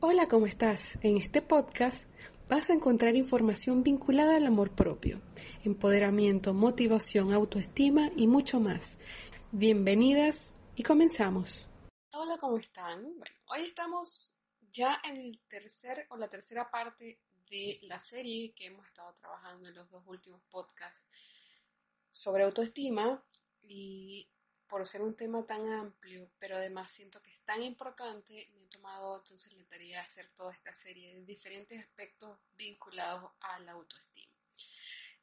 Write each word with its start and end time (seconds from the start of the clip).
Hola, 0.00 0.26
¿cómo 0.26 0.46
estás? 0.46 0.98
En 1.00 1.16
este 1.16 1.42
podcast 1.42 2.02
vas 2.48 2.70
a 2.70 2.72
encontrar 2.72 3.14
información 3.14 3.84
vinculada 3.84 4.34
al 4.34 4.46
amor 4.46 4.74
propio, 4.74 5.20
empoderamiento, 5.62 6.52
motivación, 6.52 7.32
autoestima 7.32 8.10
y 8.16 8.26
mucho 8.26 8.58
más. 8.58 8.98
Bienvenidas 9.52 10.56
y 10.74 10.82
comenzamos. 10.82 11.68
Hola, 12.14 12.36
¿cómo 12.38 12.58
están? 12.58 13.02
Bueno, 13.16 13.36
hoy 13.46 13.60
estamos 13.62 14.34
ya 14.72 15.00
en 15.04 15.18
el 15.18 15.38
tercer 15.48 16.08
o 16.10 16.16
la 16.16 16.28
tercera 16.28 16.68
parte 16.68 17.20
de 17.48 17.78
la 17.82 18.00
serie 18.00 18.52
que 18.54 18.66
hemos 18.66 18.88
estado 18.88 19.14
trabajando 19.14 19.68
en 19.68 19.74
los 19.76 19.88
dos 19.88 20.02
últimos 20.04 20.42
podcasts 20.50 21.08
sobre 22.10 22.42
autoestima 22.42 23.22
y 23.62 24.28
por 24.68 24.84
ser 24.86 25.02
un 25.02 25.16
tema 25.16 25.44
tan 25.46 25.66
amplio, 25.68 26.30
pero 26.38 26.56
además 26.56 26.90
siento 26.90 27.22
que 27.22 27.30
es 27.30 27.40
tan 27.40 27.62
importante, 27.62 28.48
me 28.54 28.64
he 28.64 28.68
tomado 28.68 29.18
entonces 29.18 29.52
la 29.52 29.64
tarea 29.64 29.98
de 29.98 30.04
hacer 30.04 30.28
toda 30.34 30.52
esta 30.52 30.74
serie 30.74 31.14
de 31.14 31.24
diferentes 31.24 31.80
aspectos 31.80 32.38
vinculados 32.56 33.30
a 33.40 33.58
la 33.60 33.72
autoestima. 33.72 34.32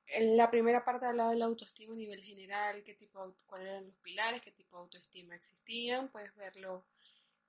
En 0.05 0.37
la 0.37 0.51
primera 0.51 0.83
parte 0.83 1.05
hablaba 1.05 1.31
de 1.31 1.37
la 1.37 1.45
autoestima 1.45 1.93
a 1.93 1.97
nivel 1.97 2.21
general, 2.21 2.83
qué 2.83 2.93
tipo, 2.93 3.35
cuáles 3.45 3.69
eran 3.69 3.87
los 3.87 3.95
pilares, 3.97 4.41
qué 4.41 4.51
tipo 4.51 4.77
de 4.77 4.83
autoestima 4.83 5.35
existían, 5.35 6.09
puedes 6.09 6.35
verlo 6.35 6.85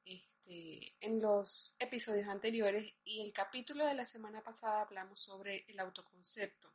este, 0.05 0.95
en 1.01 1.20
los 1.20 1.75
episodios 1.79 2.29
anteriores 2.29 2.92
y 3.05 3.23
el 3.23 3.33
capítulo 3.33 3.86
de 3.86 3.95
la 3.95 4.05
semana 4.05 4.42
pasada 4.42 4.83
hablamos 4.83 5.20
sobre 5.20 5.64
el 5.69 5.81
autoconcepto, 5.81 6.73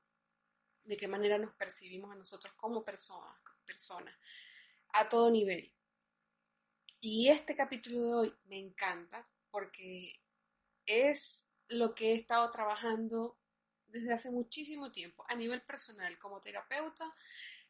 de 0.83 0.97
qué 0.97 1.07
manera 1.07 1.37
nos 1.37 1.53
percibimos 1.53 2.11
a 2.11 2.15
nosotros 2.15 2.53
como 2.55 2.83
personas, 2.83 3.37
personas 3.65 4.15
a 4.93 5.09
todo 5.09 5.29
nivel. 5.29 5.71
Y 7.01 7.29
este 7.29 7.55
capítulo 7.55 8.01
de 8.01 8.13
hoy 8.13 8.33
me 8.45 8.57
encanta 8.57 9.27
porque 9.51 10.21
es 10.85 11.47
lo 11.67 11.95
que 11.95 12.11
he 12.11 12.15
estado 12.15 12.51
trabajando 12.51 13.37
desde 13.87 14.13
hace 14.13 14.31
muchísimo 14.31 14.91
tiempo 14.91 15.25
a 15.29 15.35
nivel 15.35 15.61
personal 15.61 16.17
como 16.19 16.41
terapeuta 16.41 17.13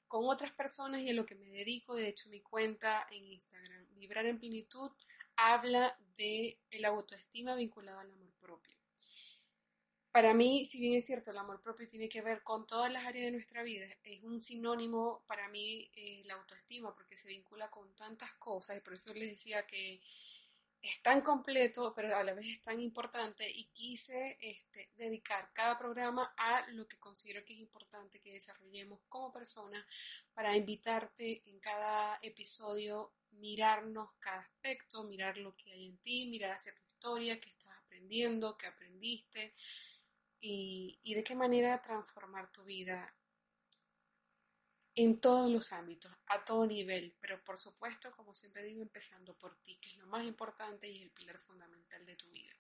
con 0.08 0.28
otras 0.28 0.52
personas 0.52 1.02
y 1.02 1.10
a 1.10 1.14
lo 1.14 1.26
que 1.26 1.36
me 1.36 1.50
dedico. 1.50 1.96
De 1.96 2.08
hecho, 2.08 2.30
mi 2.30 2.42
cuenta 2.42 3.08
en 3.12 3.26
Instagram, 3.26 3.88
Vibrar 3.96 4.26
en 4.26 4.40
Plenitud, 4.40 4.92
habla 5.36 5.98
de 6.18 6.60
el 6.72 6.86
autoestima 6.86 7.56
vinculado 7.56 8.00
al 8.00 8.12
amor 8.12 8.34
propio 8.40 8.79
para 10.12 10.34
mí, 10.34 10.66
si 10.66 10.80
bien 10.80 10.96
es 10.96 11.06
cierto, 11.06 11.32
el 11.32 11.38
amor 11.38 11.62
propio 11.62 11.88
tiene 11.88 12.10
que 12.10 12.22
ver 12.22 12.44
con 12.44 12.66
todas 12.66 12.92
las 12.92 13.06
áreas 13.06 13.26
de 13.26 13.32
nuestra 13.32 13.64
vida, 13.64 13.86
es 14.04 14.24
un 14.24 14.42
sinónimo 14.42 15.24
para 15.28 15.48
mí 15.50 15.90
eh, 15.96 16.24
la 16.26 16.36
autoestima 16.36 16.94
porque 16.96 17.16
se 17.16 17.28
vincula 17.28 17.70
con 17.70 17.94
tantas 17.96 18.34
cosas 18.34 18.78
y 18.78 18.82
por 18.82 18.94
eso 18.94 19.14
les 19.14 19.30
decía 19.30 19.66
que 19.68 20.02
es 20.82 21.02
tan 21.02 21.22
completo, 21.22 21.94
pero 21.94 22.16
a 22.16 22.24
la 22.24 22.34
vez 22.34 22.48
es 22.48 22.62
tan 22.62 22.80
importante 22.80 23.50
y 23.50 23.66
quise 23.66 24.38
este, 24.40 24.92
dedicar 24.96 25.52
cada 25.54 25.78
programa 25.78 26.34
a 26.38 26.66
lo 26.70 26.88
que 26.88 26.98
considero 26.98 27.44
que 27.44 27.54
es 27.54 27.60
importante 27.60 28.22
que 28.22 28.34
desarrollemos 28.34 29.02
como 29.10 29.32
personas 29.32 29.86
para 30.34 30.56
invitarte 30.56 31.44
en 31.50 31.60
cada 31.60 32.18
episodio 32.22 33.12
mirarnos 33.32 34.10
cada 34.20 34.40
aspecto, 34.40 35.04
mirar 35.04 35.38
lo 35.38 35.56
que 35.56 35.72
hay 35.72 35.86
en 35.86 35.98
ti, 35.98 36.28
mirar 36.28 36.52
hacia 36.52 36.74
tu 36.74 36.84
historia, 36.86 37.40
qué 37.40 37.50
estás 37.50 37.72
aprendiendo, 37.78 38.58
qué 38.58 38.68
aprendiste, 38.68 39.54
y, 40.42 41.14
de 41.14 41.24
qué 41.24 41.36
manera 41.36 41.82
transformar 41.82 42.52
tu 42.52 42.64
vida 42.64 43.14
en 44.96 45.20
todos 45.20 45.50
los 45.50 45.72
ámbitos, 45.72 46.12
a 46.28 46.44
todo 46.44 46.66
nivel, 46.66 47.16
pero 47.20 47.42
por 47.44 47.58
supuesto, 47.58 48.12
como 48.12 48.34
siempre 48.34 48.64
digo, 48.64 48.82
empezando 48.82 49.38
por 49.38 49.56
ti, 49.62 49.78
que 49.78 49.90
es 49.90 49.98
lo 49.98 50.08
más 50.08 50.26
importante 50.26 50.90
y 50.90 51.02
el 51.02 51.12
pilar 51.12 51.40
fundamental 51.40 52.06
de 52.06 52.16
tu 52.16 52.30
vida. 52.32 52.52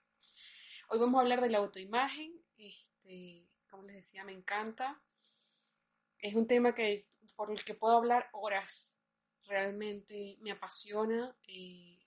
Hoy 0.90 1.00
vamos 1.00 1.19
a 1.19 1.22
hablar 1.22 1.41
de 1.41 1.50
la 1.50 1.57
autoimagen, 1.57 2.34
este, 2.57 3.45
como 3.69 3.84
les 3.84 3.97
decía, 3.97 4.23
me 4.23 4.31
encanta. 4.31 5.01
Es 6.17 6.34
un 6.34 6.47
tema 6.47 6.73
que, 6.73 7.07
por 7.35 7.51
el 7.51 7.63
que 7.63 7.73
puedo 7.73 7.97
hablar 7.97 8.29
horas, 8.31 9.00
realmente 9.44 10.38
me 10.40 10.51
apasiona, 10.51 11.35
eh, 11.47 12.00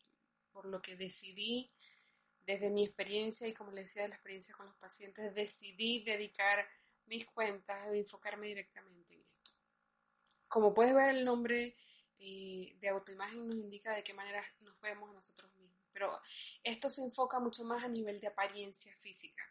por 0.50 0.66
lo 0.66 0.80
que 0.80 0.96
decidí 0.96 1.70
desde 2.46 2.70
mi 2.70 2.84
experiencia 2.84 3.46
y 3.46 3.54
como 3.54 3.70
les 3.72 3.86
decía, 3.86 4.02
de 4.02 4.08
la 4.08 4.14
experiencia 4.16 4.54
con 4.54 4.66
los 4.66 4.76
pacientes, 4.76 5.34
decidí 5.34 6.02
dedicar 6.04 6.66
mis 7.06 7.26
cuentas 7.26 7.86
a 7.86 7.94
enfocarme 7.94 8.48
directamente 8.48 9.14
en 9.14 9.20
esto. 9.22 9.50
Como 10.48 10.74
puedes 10.74 10.94
ver, 10.94 11.10
el 11.10 11.24
nombre 11.24 11.76
eh, 12.18 12.76
de 12.78 12.88
autoimagen 12.88 13.46
nos 13.46 13.56
indica 13.56 13.94
de 13.94 14.02
qué 14.02 14.14
manera 14.14 14.44
nos 14.60 14.80
vemos 14.80 15.10
a 15.10 15.14
nosotros 15.14 15.52
mismos, 15.56 15.82
pero 15.92 16.20
esto 16.62 16.88
se 16.88 17.02
enfoca 17.02 17.40
mucho 17.40 17.64
más 17.64 17.84
a 17.84 17.88
nivel 17.88 18.20
de 18.20 18.28
apariencia 18.28 18.94
física. 18.96 19.42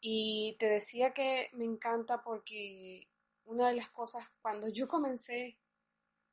Y 0.00 0.56
te 0.58 0.66
decía 0.66 1.14
que 1.14 1.48
me 1.52 1.64
encanta 1.64 2.22
porque 2.22 3.08
una 3.44 3.68
de 3.68 3.76
las 3.76 3.88
cosas, 3.90 4.28
cuando 4.40 4.68
yo 4.68 4.88
comencé 4.88 5.58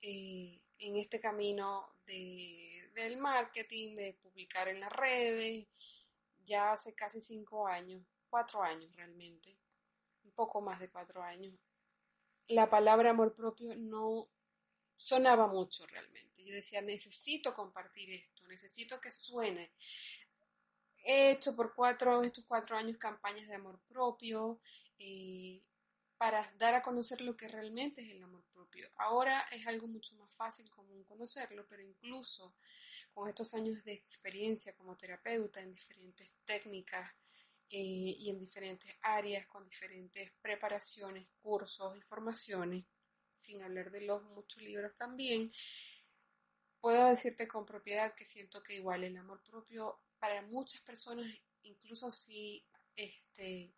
eh, 0.01 0.61
en 0.79 0.95
este 0.95 1.19
camino 1.19 1.95
de 2.05 2.78
del 3.03 3.17
marketing, 3.17 3.95
de 3.95 4.13
publicar 4.21 4.67
en 4.67 4.79
las 4.79 4.91
redes, 4.91 5.67
ya 6.43 6.73
hace 6.73 6.93
casi 6.93 7.21
cinco 7.21 7.67
años, 7.67 8.03
cuatro 8.29 8.61
años 8.61 8.95
realmente, 8.95 9.57
un 10.23 10.31
poco 10.31 10.61
más 10.61 10.79
de 10.79 10.89
cuatro 10.89 11.21
años, 11.21 11.53
la 12.47 12.69
palabra 12.69 13.11
amor 13.11 13.35
propio 13.35 13.75
no 13.75 14.27
sonaba 14.95 15.47
mucho 15.47 15.85
realmente. 15.85 16.43
Yo 16.43 16.53
decía, 16.53 16.81
necesito 16.81 17.53
compartir 17.53 18.11
esto, 18.11 18.47
necesito 18.47 18.99
que 18.99 19.11
suene. 19.11 19.71
He 21.03 21.31
hecho 21.31 21.55
por 21.55 21.75
cuatro, 21.75 22.23
estos 22.23 22.45
cuatro 22.45 22.75
años 22.75 22.97
campañas 22.97 23.47
de 23.47 23.55
amor 23.55 23.79
propio, 23.87 24.59
eh, 24.97 25.61
para 26.17 26.51
dar 26.57 26.73
a 26.75 26.81
conocer 26.81 27.21
lo 27.21 27.37
que 27.37 27.47
realmente 27.47 28.01
es 28.01 28.09
el 28.09 28.21
amor 28.21 28.43
propio. 28.51 28.89
Ahora 28.97 29.41
es 29.51 29.65
algo 29.65 29.87
mucho 29.87 30.15
más 30.15 30.33
fácil 30.35 30.69
común 30.69 31.05
conocerlo, 31.05 31.65
pero 31.69 31.81
incluso 31.81 32.55
con 33.13 33.27
estos 33.29 33.53
años 33.53 33.83
de 33.83 33.93
experiencia 33.93 34.73
como 34.73 34.95
terapeuta 34.95 35.59
en 35.59 35.71
diferentes 35.71 36.33
técnicas 36.45 37.11
eh, 37.69 38.15
y 38.17 38.29
en 38.29 38.39
diferentes 38.39 38.95
áreas, 39.01 39.45
con 39.47 39.65
diferentes 39.65 40.31
preparaciones, 40.41 41.27
cursos 41.41 41.95
y 41.97 42.01
formaciones, 42.01 42.85
sin 43.29 43.61
hablar 43.61 43.91
de 43.91 44.01
los 44.01 44.23
muchos 44.23 44.61
libros 44.61 44.95
también, 44.95 45.51
puedo 46.79 47.05
decirte 47.07 47.47
con 47.47 47.65
propiedad 47.65 48.13
que 48.15 48.25
siento 48.25 48.63
que 48.63 48.75
igual 48.75 49.03
el 49.03 49.17
amor 49.17 49.41
propio 49.43 49.99
para 50.17 50.41
muchas 50.41 50.81
personas, 50.81 51.31
incluso 51.63 52.11
si 52.11 52.65
este, 52.95 53.73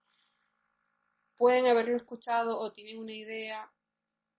pueden 1.35 1.67
haberlo 1.67 1.95
escuchado 1.95 2.59
o 2.59 2.71
tienen 2.71 2.97
una 2.97 3.13
idea, 3.13 3.71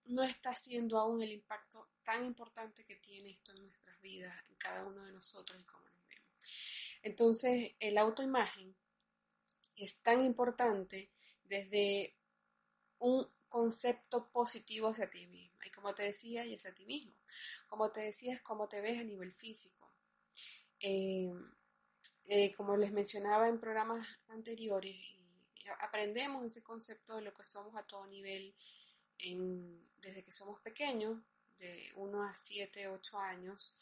no 0.07 0.23
está 0.23 0.51
haciendo 0.51 0.99
aún 0.99 1.21
el 1.21 1.31
impacto 1.31 1.89
tan 2.03 2.25
importante 2.25 2.85
que 2.85 2.95
tiene 2.97 3.31
esto 3.31 3.53
en 3.53 3.63
nuestras 3.63 3.99
vidas, 4.01 4.33
en 4.49 4.55
cada 4.55 4.85
uno 4.85 5.03
de 5.03 5.11
nosotros 5.11 5.59
y 5.59 5.65
cómo 5.65 5.85
nos 5.85 6.07
vemos. 6.07 6.29
Entonces, 7.01 7.71
el 7.79 7.97
autoimagen 7.97 8.75
es 9.75 9.97
tan 10.01 10.23
importante 10.23 11.11
desde 11.43 12.15
un 12.99 13.27
concepto 13.49 14.29
positivo 14.31 14.89
hacia 14.89 15.09
ti 15.09 15.27
mismo. 15.27 15.59
Y 15.65 15.71
como 15.71 15.93
te 15.93 16.03
decía, 16.03 16.45
y 16.45 16.55
hacia 16.55 16.73
ti 16.73 16.85
mismo. 16.85 17.13
Como 17.67 17.91
te 17.91 18.01
decía, 18.01 18.33
es 18.33 18.41
cómo 18.41 18.67
te 18.67 18.81
ves 18.81 18.99
a 18.99 19.03
nivel 19.03 19.33
físico. 19.33 19.91
Eh, 20.79 21.31
eh, 22.25 22.53
como 22.55 22.77
les 22.77 22.91
mencionaba 22.91 23.47
en 23.47 23.59
programas 23.59 24.07
anteriores, 24.29 24.95
aprendemos 25.79 26.45
ese 26.45 26.63
concepto 26.63 27.15
de 27.15 27.21
lo 27.21 27.33
que 27.33 27.43
somos 27.43 27.75
a 27.75 27.85
todo 27.85 28.07
nivel 28.07 28.55
desde 29.97 30.23
que 30.23 30.31
somos 30.31 30.59
pequeños, 30.61 31.19
de 31.57 31.91
1 31.95 32.23
a 32.23 32.33
7, 32.33 32.87
8 32.87 33.19
años, 33.19 33.73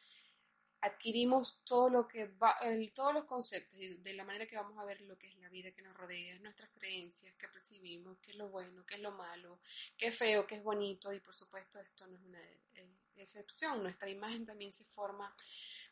adquirimos 0.82 1.62
todo 1.64 1.90
lo 1.90 2.08
que 2.08 2.26
va, 2.26 2.58
todos 2.96 3.14
los 3.14 3.26
conceptos 3.26 3.80
de 3.80 4.14
la 4.14 4.24
manera 4.24 4.48
que 4.48 4.56
vamos 4.56 4.78
a 4.80 4.84
ver 4.84 5.02
lo 5.02 5.18
que 5.18 5.28
es 5.28 5.36
la 5.38 5.50
vida 5.50 5.72
que 5.72 5.82
nos 5.84 5.96
rodea, 5.96 6.40
nuestras 6.40 6.72
creencias, 6.72 7.36
qué 7.36 7.48
percibimos, 7.48 8.18
qué 8.20 8.32
es 8.32 8.38
lo 8.38 8.50
bueno, 8.50 8.84
qué 8.86 8.96
es 8.96 9.02
lo 9.02 9.12
malo, 9.12 9.60
qué 9.96 10.08
es 10.08 10.18
feo, 10.18 10.48
qué 10.48 10.56
es 10.56 10.64
bonito 10.64 11.14
y 11.14 11.20
por 11.20 11.36
supuesto 11.36 11.80
esto 11.80 12.08
no 12.08 12.18
es 12.18 12.24
una 12.24 12.42
eh, 12.74 12.90
excepción, 13.16 13.84
nuestra 13.84 14.10
imagen 14.10 14.46
también 14.46 14.72
se 14.72 14.84
forma 14.86 15.36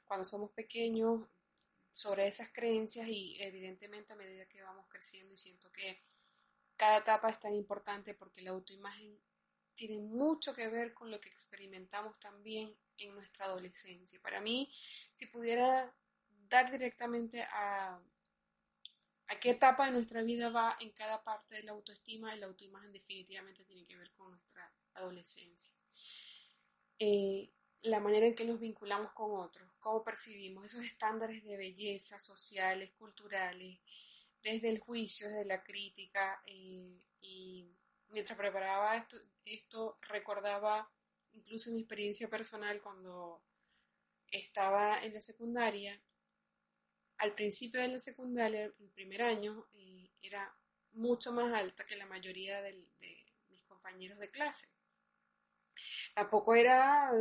cuando 0.06 0.26
somos 0.26 0.52
pequeños 0.52 1.28
sobre 1.92 2.28
esas 2.28 2.50
creencias 2.52 3.08
y 3.08 3.38
evidentemente 3.40 4.14
a 4.14 4.16
medida 4.16 4.48
que 4.48 4.64
vamos 4.64 4.88
creciendo 4.90 5.34
y 5.34 5.38
siento 5.38 5.72
que 5.72 6.02
cada 6.76 6.98
etapa 6.98 7.30
es 7.30 7.40
tan 7.40 7.54
importante 7.54 8.16
porque 8.16 8.42
la 8.42 8.52
autoimagen 8.52 9.20
tiene 9.80 9.98
mucho 9.98 10.54
que 10.54 10.68
ver 10.68 10.94
con 10.94 11.10
lo 11.10 11.22
que 11.22 11.30
experimentamos 11.30 12.20
también 12.20 12.76
en 12.98 13.14
nuestra 13.14 13.46
adolescencia. 13.46 14.20
Para 14.22 14.42
mí, 14.42 14.70
si 15.14 15.26
pudiera 15.28 15.96
dar 16.50 16.70
directamente 16.70 17.44
a, 17.44 17.98
qué 19.40 19.52
etapa 19.52 19.86
de 19.86 19.94
nuestra 19.94 20.22
vida 20.22 20.50
va 20.50 20.76
en 20.82 20.92
cada 20.92 21.24
parte 21.24 21.56
de 21.56 21.64
la 21.64 21.72
autoestima, 21.72 22.36
la 22.36 22.48
autoimagen 22.48 22.92
definitivamente 22.92 23.64
tiene 23.64 23.86
que 23.86 23.96
ver 23.96 24.12
con 24.12 24.32
nuestra 24.32 24.70
adolescencia. 24.96 25.74
Eh, 27.00 27.50
la 27.84 28.02
manera 28.02 28.26
en 28.26 28.36
que 28.36 28.44
nos 28.44 28.60
vinculamos 28.60 29.14
con 29.14 29.32
otros, 29.40 29.72
cómo 29.80 30.04
percibimos 30.04 30.66
esos 30.66 30.84
estándares 30.84 31.46
de 31.46 31.56
belleza 31.56 32.20
sociales, 32.20 32.92
culturales, 32.98 33.80
desde 34.44 34.68
el 34.68 34.80
juicio, 34.80 35.30
desde 35.30 35.46
la 35.46 35.64
crítica. 35.64 36.42
Eh, 36.46 37.02
y 37.22 37.79
mientras 38.10 38.38
preparaba 38.38 38.96
esto, 38.96 39.18
esto 39.46 39.98
recordaba 40.02 40.90
incluso 41.34 41.72
mi 41.72 41.82
experiencia 41.82 42.30
personal 42.30 42.82
cuando 42.82 43.42
estaba 44.32 45.04
en 45.04 45.14
la 45.14 45.22
secundaria. 45.22 46.00
Al 47.18 47.34
principio 47.34 47.82
de 47.82 47.90
la 47.90 48.00
secundaria, 48.00 48.66
el 48.66 48.90
primer 48.94 49.22
año, 49.22 49.68
eh, 49.74 50.10
era 50.22 50.56
mucho 50.94 51.32
más 51.32 51.54
alta 51.54 51.86
que 51.86 51.96
la 51.96 52.06
mayoría 52.06 52.62
de 52.62 52.86
mis 53.50 53.64
compañeros 53.64 54.20
de 54.20 54.30
clase. 54.30 54.70
Tampoco 56.14 56.56
era, 56.56 57.12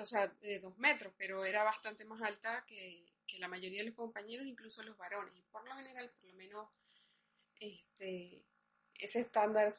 o 0.00 0.06
sea, 0.06 0.26
de 0.26 0.58
dos 0.58 0.76
metros, 0.78 1.12
pero 1.16 1.44
era 1.44 1.62
bastante 1.62 2.04
más 2.04 2.22
alta 2.22 2.64
que, 2.66 3.06
la 3.38 3.46
mayoría 3.46 3.80
de 3.80 3.86
los 3.90 3.94
compañeros, 3.94 4.46
incluso 4.46 4.82
los 4.82 4.96
varones. 4.96 5.36
Y 5.36 5.42
por 5.42 5.64
lo 5.68 5.76
general, 5.76 6.10
por 6.10 6.28
lo 6.28 6.34
menos, 6.34 6.68
este, 7.60 8.42
ese 8.98 9.20
estándar 9.20 9.72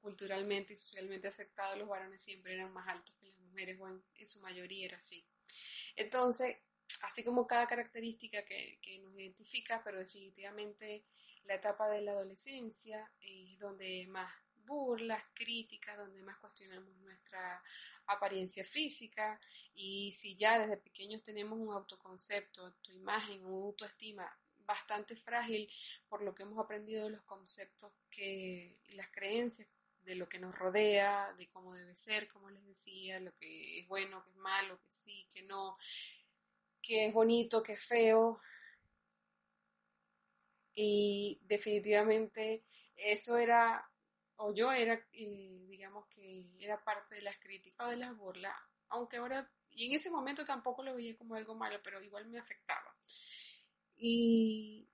culturalmente 0.00 0.74
y 0.74 0.76
socialmente 0.76 1.28
aceptado, 1.28 1.76
los 1.76 1.88
varones 1.88 2.22
siempre 2.22 2.54
eran 2.54 2.72
más 2.72 2.86
altos 2.88 3.14
que 3.16 3.26
las 3.26 3.38
mujeres, 3.38 3.78
o 3.80 3.88
en, 3.88 4.26
su 4.26 4.40
mayoría 4.40 4.86
era 4.86 4.98
así. 4.98 5.26
Entonces, 5.94 6.56
así 7.00 7.24
como 7.24 7.46
cada 7.46 7.66
característica 7.66 8.44
que, 8.44 8.78
que, 8.82 8.98
nos 8.98 9.14
identifica, 9.14 9.82
pero 9.82 9.98
definitivamente 9.98 11.04
la 11.44 11.54
etapa 11.54 11.88
de 11.88 12.02
la 12.02 12.12
adolescencia 12.12 13.10
es 13.20 13.58
donde 13.58 14.06
más 14.08 14.32
burlas, 14.66 15.22
críticas, 15.32 15.96
donde 15.96 16.22
más 16.22 16.38
cuestionamos 16.38 16.94
nuestra 16.96 17.62
apariencia 18.06 18.64
física 18.64 19.40
y 19.74 20.12
si 20.12 20.36
ya 20.36 20.58
desde 20.58 20.76
pequeños 20.76 21.22
tenemos 21.22 21.58
un 21.58 21.72
autoconcepto, 21.72 22.66
autoimagen, 22.66 23.44
una 23.44 23.66
autoestima 23.66 24.38
bastante 24.66 25.16
frágil 25.16 25.70
por 26.08 26.22
lo 26.22 26.34
que 26.34 26.42
hemos 26.42 26.58
aprendido 26.58 27.04
de 27.04 27.10
los 27.10 27.22
conceptos 27.22 27.92
que, 28.10 28.78
y 28.84 28.92
las 28.96 29.10
creencias 29.10 29.68
de 30.02 30.14
lo 30.14 30.28
que 30.28 30.38
nos 30.38 30.54
rodea, 30.56 31.32
de 31.36 31.48
cómo 31.48 31.74
debe 31.74 31.94
ser, 31.94 32.28
como 32.28 32.48
les 32.50 32.64
decía, 32.64 33.18
lo 33.18 33.34
que 33.34 33.80
es 33.80 33.88
bueno, 33.88 34.22
que 34.24 34.30
es 34.30 34.36
malo, 34.36 34.78
que 34.80 34.90
sí, 34.90 35.26
que 35.32 35.42
no, 35.42 35.76
que 36.80 37.06
es 37.06 37.12
bonito, 37.12 37.62
que 37.62 37.72
es 37.72 37.84
feo. 37.84 38.40
Y 40.74 41.40
definitivamente 41.42 42.62
eso 42.94 43.36
era 43.36 43.90
o 44.36 44.52
yo 44.54 44.72
era, 44.72 44.94
eh, 45.12 45.64
digamos 45.68 46.06
que 46.08 46.46
era 46.58 46.82
parte 46.82 47.16
de 47.16 47.22
las 47.22 47.38
críticas 47.38 47.86
o 47.86 47.90
de 47.90 47.96
las 47.96 48.16
burlas, 48.16 48.54
aunque 48.88 49.16
ahora, 49.16 49.50
y 49.70 49.86
en 49.86 49.92
ese 49.92 50.10
momento 50.10 50.44
tampoco 50.44 50.82
lo 50.82 50.94
veía 50.94 51.16
como 51.16 51.34
algo 51.34 51.54
malo, 51.54 51.80
pero 51.82 52.02
igual 52.02 52.26
me 52.26 52.38
afectaba. 52.38 52.94
Y, 53.96 54.88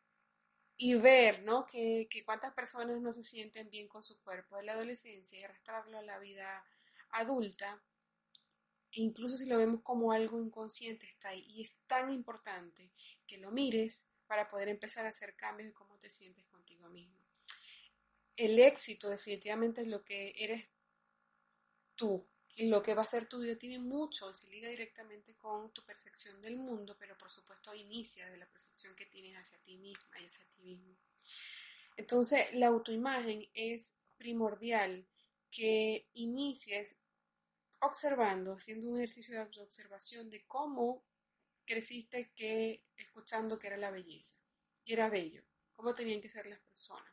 y 0.77 0.95
ver, 0.95 1.43
¿no? 1.43 1.67
Que, 1.67 2.07
que 2.11 2.25
cuántas 2.25 2.53
personas 2.55 3.01
no 3.01 3.13
se 3.13 3.23
sienten 3.23 3.71
bien 3.71 3.89
con 3.89 4.03
su 4.03 4.21
cuerpo 4.23 4.57
de 4.57 4.65
la 4.65 4.73
adolescencia 4.73 5.39
y 5.39 5.45
arrastrarlo 5.45 5.99
a 5.99 6.03
la 6.03 6.19
vida 6.19 6.65
adulta, 7.11 7.83
e 8.93 9.01
incluso 9.01 9.37
si 9.37 9.47
lo 9.47 9.59
vemos 9.59 9.83
como 9.83 10.13
algo 10.13 10.41
inconsciente, 10.41 11.07
está 11.07 11.31
ahí. 11.31 11.45
Y 11.49 11.63
es 11.63 11.75
tan 11.87 12.11
importante 12.13 12.93
que 13.27 13.39
lo 13.39 13.51
mires 13.51 14.09
para 14.27 14.49
poder 14.49 14.69
empezar 14.69 15.07
a 15.07 15.11
hacer 15.11 15.35
cambios 15.37 15.69
en 15.69 15.75
cómo 15.75 15.99
te 15.99 16.11
sientes 16.11 16.45
contigo 16.47 16.89
mismo 16.89 17.23
el 18.37 18.59
éxito 18.59 19.09
definitivamente 19.09 19.83
es 19.83 19.89
lo 19.89 20.05
que 20.05 20.35
eres 20.37 20.71
tú. 21.95 22.27
Lo 22.59 22.83
que 22.83 22.95
va 22.95 23.03
a 23.03 23.07
ser 23.07 23.27
tu 23.27 23.39
vida 23.39 23.57
tiene 23.57 23.79
mucho, 23.79 24.33
se 24.35 24.49
liga 24.51 24.69
directamente 24.69 25.35
con 25.37 25.73
tu 25.73 25.83
percepción 25.85 26.41
del 26.43 26.59
mundo, 26.59 26.97
pero 26.99 27.17
por 27.17 27.31
supuesto 27.31 27.75
inicia 27.75 28.29
de 28.29 28.37
la 28.37 28.47
percepción 28.47 28.95
que 28.95 29.07
tienes 29.07 29.37
hacia 29.39 29.59
ti 29.63 29.77
misma 29.79 30.21
y 30.21 30.27
hacia 30.27 30.45
ti 30.51 30.61
mismo. 30.61 30.95
Entonces, 31.97 32.53
la 32.55 32.67
autoimagen 32.67 33.49
es 33.55 33.95
primordial 34.19 35.07
que 35.51 36.09
inicies 36.13 36.99
observando, 37.81 38.55
haciendo 38.55 38.89
un 38.89 38.99
ejercicio 38.99 39.35
de 39.35 39.61
observación 39.63 40.29
de 40.31 40.45
cómo 40.47 41.03
creciste 41.65 42.33
que 42.35 42.85
escuchando 42.97 43.59
que 43.59 43.69
era 43.69 43.77
la 43.77 43.91
belleza, 43.91 44.37
que 44.85 44.93
era 44.93 45.09
bello, 45.09 45.43
cómo 45.73 45.95
tenían 45.95 46.21
que 46.21 46.29
ser 46.29 46.47
las 46.47 46.61
personas 46.61 47.12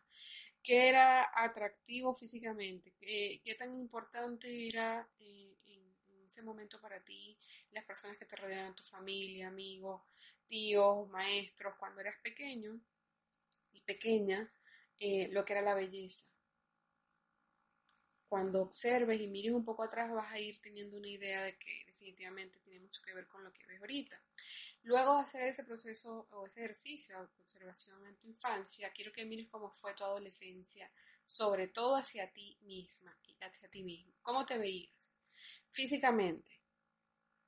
qué 0.70 0.88
era 0.88 1.32
atractivo 1.34 2.14
físicamente, 2.14 2.94
qué, 3.00 3.56
tan 3.58 3.74
importante 3.74 4.68
era 4.68 5.10
eh, 5.20 5.58
en, 5.66 6.26
ese 6.28 6.44
momento 6.44 6.80
para 6.80 7.04
ti 7.04 7.36
las 7.72 7.84
personas 7.86 8.20
que 8.20 8.26
te 8.26 8.36
rodean, 8.36 8.76
tu 8.76 8.84
familia, 8.84 9.48
amigos, 9.48 10.04
tíos, 10.46 11.10
maestros, 11.10 11.74
cuando 11.80 12.02
eras 12.02 12.18
pequeño 12.22 12.80
y 13.72 13.82
pequeña, 13.82 14.48
eh, 15.00 15.28
lo 15.32 15.44
que 15.44 15.54
era 15.54 15.64
la 15.64 15.74
belleza. 15.74 16.28
Cuando 18.30 18.62
observes 18.62 19.20
y 19.20 19.28
mires 19.28 19.54
un 19.54 19.66
poco 19.66 19.84
atrás 19.84 20.12
vas 20.14 20.32
a 20.32 20.40
ir 20.40 20.62
teniendo 20.62 20.98
una 20.98 21.10
idea 21.10 21.42
de 21.42 21.58
que 21.58 21.84
definitivamente 21.88 22.60
tiene 22.60 22.80
mucho 22.80 23.02
que 23.02 23.14
ver 23.14 23.28
con 23.28 23.44
lo 23.44 23.52
que 23.52 23.66
ves 23.66 23.82
ahorita. 23.82 24.22
Luego 24.84 25.16
de 25.16 25.22
hacer 25.22 25.44
ese 25.48 25.64
proceso 25.64 26.28
o 26.32 26.46
ese 26.46 26.60
ejercicio 26.62 27.16
de 27.16 27.22
autoobservación 27.22 28.06
en 28.06 28.16
tu 28.18 28.28
infancia, 28.28 28.92
quiero 28.94 29.12
que 29.12 29.26
mires 29.26 29.50
cómo 29.50 29.72
fue 29.72 29.96
tu 29.96 30.04
adolescencia, 30.04 30.92
sobre 31.26 31.68
todo 31.70 31.96
hacia 31.96 32.32
ti 32.32 32.56
misma 32.62 33.18
y 33.24 33.36
hacia 33.42 33.68
ti 33.68 33.84
mismo. 33.84 34.14
¿Cómo 34.22 34.46
te 34.46 34.60
veías? 34.60 35.16
Físicamente. 35.72 36.62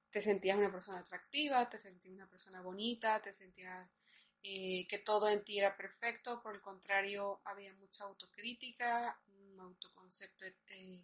¿Te 0.10 0.20
sentías 0.20 0.58
una 0.58 0.72
persona 0.72 1.00
atractiva? 1.00 1.70
¿Te 1.70 1.78
sentías 1.78 2.14
una 2.14 2.28
persona 2.28 2.62
bonita? 2.62 3.22
¿Te 3.22 3.32
sentías 3.32 3.88
eh, 4.42 4.86
que 4.88 4.98
todo 4.98 5.30
en 5.30 5.44
ti 5.44 5.60
era 5.60 5.78
perfecto? 5.78 6.42
Por 6.42 6.56
el 6.56 6.62
contrario, 6.62 7.40
había 7.46 7.74
mucha 7.76 8.04
autocrítica, 8.04 9.22
autoconcepto 9.62 10.46
eh, 10.68 11.04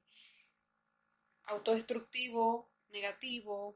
autodestructivo, 1.46 2.70
negativo, 2.90 3.76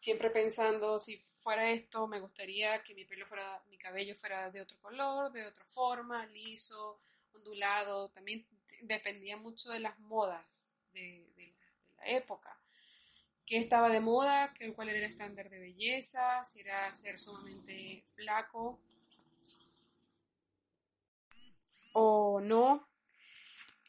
siempre 0.00 0.30
pensando 0.30 0.98
si 0.98 1.18
fuera 1.18 1.70
esto, 1.70 2.06
me 2.06 2.20
gustaría 2.20 2.82
que 2.82 2.94
mi 2.94 3.04
pelo 3.04 3.26
fuera, 3.26 3.62
mi 3.68 3.76
cabello 3.76 4.16
fuera 4.16 4.50
de 4.50 4.62
otro 4.62 4.78
color, 4.80 5.30
de 5.30 5.46
otra 5.46 5.64
forma, 5.66 6.24
liso, 6.26 7.00
ondulado. 7.34 8.08
También 8.08 8.46
dependía 8.80 9.36
mucho 9.36 9.70
de 9.70 9.80
las 9.80 9.98
modas 9.98 10.80
de, 10.94 11.54
la, 11.98 12.06
época. 12.06 12.58
¿Qué 13.44 13.58
estaba 13.58 13.90
de 13.90 14.00
moda? 14.00 14.54
¿Cuál 14.74 14.88
era 14.88 14.98
el 14.98 15.04
estándar 15.04 15.50
de 15.50 15.58
belleza? 15.58 16.42
Si 16.46 16.60
era 16.60 16.94
ser 16.94 17.18
sumamente 17.18 18.02
flaco 18.06 18.80
o 21.92 22.40
no. 22.40 22.89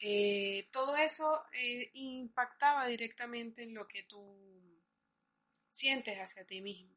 Eh, 0.04 0.68
todo 0.72 0.96
eso 0.96 1.44
eh, 1.52 1.90
impactaba 1.94 2.88
directamente 2.88 3.62
en 3.62 3.72
lo 3.72 3.86
que 3.86 4.02
tú 4.02 4.20
sientes 5.70 6.18
hacia 6.18 6.44
ti 6.44 6.60
mismo. 6.60 6.90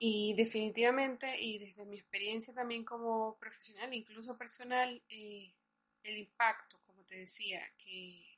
Y 0.00 0.34
definitivamente, 0.34 1.40
y 1.40 1.58
desde 1.60 1.84
mi 1.86 1.96
experiencia 1.96 2.52
también 2.52 2.84
como 2.84 3.38
profesional, 3.38 3.94
incluso 3.94 4.36
personal, 4.36 5.00
eh, 5.08 5.54
el 6.02 6.18
impacto, 6.18 6.80
como 6.84 7.04
te 7.04 7.18
decía, 7.18 7.62
que 7.78 8.36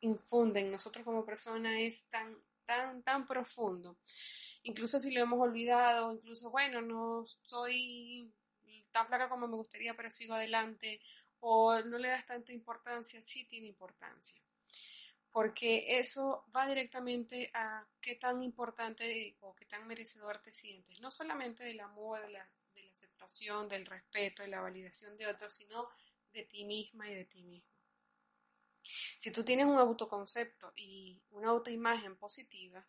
infunde 0.00 0.60
en 0.60 0.70
nosotros 0.70 1.04
como 1.04 1.26
persona 1.26 1.82
es 1.82 2.04
tan, 2.06 2.34
tan, 2.64 3.02
tan 3.02 3.26
profundo. 3.26 3.98
Incluso 4.62 4.98
si 4.98 5.10
lo 5.10 5.20
hemos 5.20 5.38
olvidado, 5.38 6.14
incluso, 6.14 6.50
bueno, 6.50 6.80
no 6.80 7.26
soy 7.26 8.32
tan 8.90 9.06
flaca 9.06 9.28
como 9.28 9.46
me 9.46 9.56
gustaría, 9.56 9.94
pero 9.94 10.08
sigo 10.10 10.34
adelante, 10.34 11.00
o 11.48 11.80
no 11.82 11.98
le 11.98 12.08
das 12.08 12.26
tanta 12.26 12.52
importancia, 12.52 13.22
sí 13.22 13.44
tiene 13.44 13.68
importancia 13.68 14.40
porque 15.36 15.98
eso 15.98 16.46
va 16.56 16.66
directamente 16.66 17.50
a 17.52 17.86
qué 18.00 18.14
tan 18.14 18.42
importante 18.42 19.36
o 19.42 19.54
qué 19.54 19.66
tan 19.66 19.86
merecedor 19.86 20.38
te 20.38 20.50
sientes, 20.50 20.98
no 20.98 21.10
solamente 21.10 21.62
del 21.62 21.80
amor, 21.80 22.22
de 22.22 22.30
la, 22.30 22.48
de 22.74 22.82
la 22.82 22.90
aceptación, 22.90 23.68
del 23.68 23.84
respeto, 23.84 24.42
de 24.42 24.48
la 24.48 24.62
validación 24.62 25.14
de 25.18 25.26
otros, 25.26 25.52
sino 25.52 25.90
de 26.32 26.44
ti 26.44 26.64
misma 26.64 27.10
y 27.10 27.16
de 27.16 27.26
ti 27.26 27.42
mismo. 27.42 27.68
Si 29.18 29.30
tú 29.30 29.44
tienes 29.44 29.66
un 29.66 29.76
autoconcepto 29.78 30.72
y 30.74 31.20
una 31.32 31.50
autoimagen 31.50 32.16
positiva, 32.16 32.86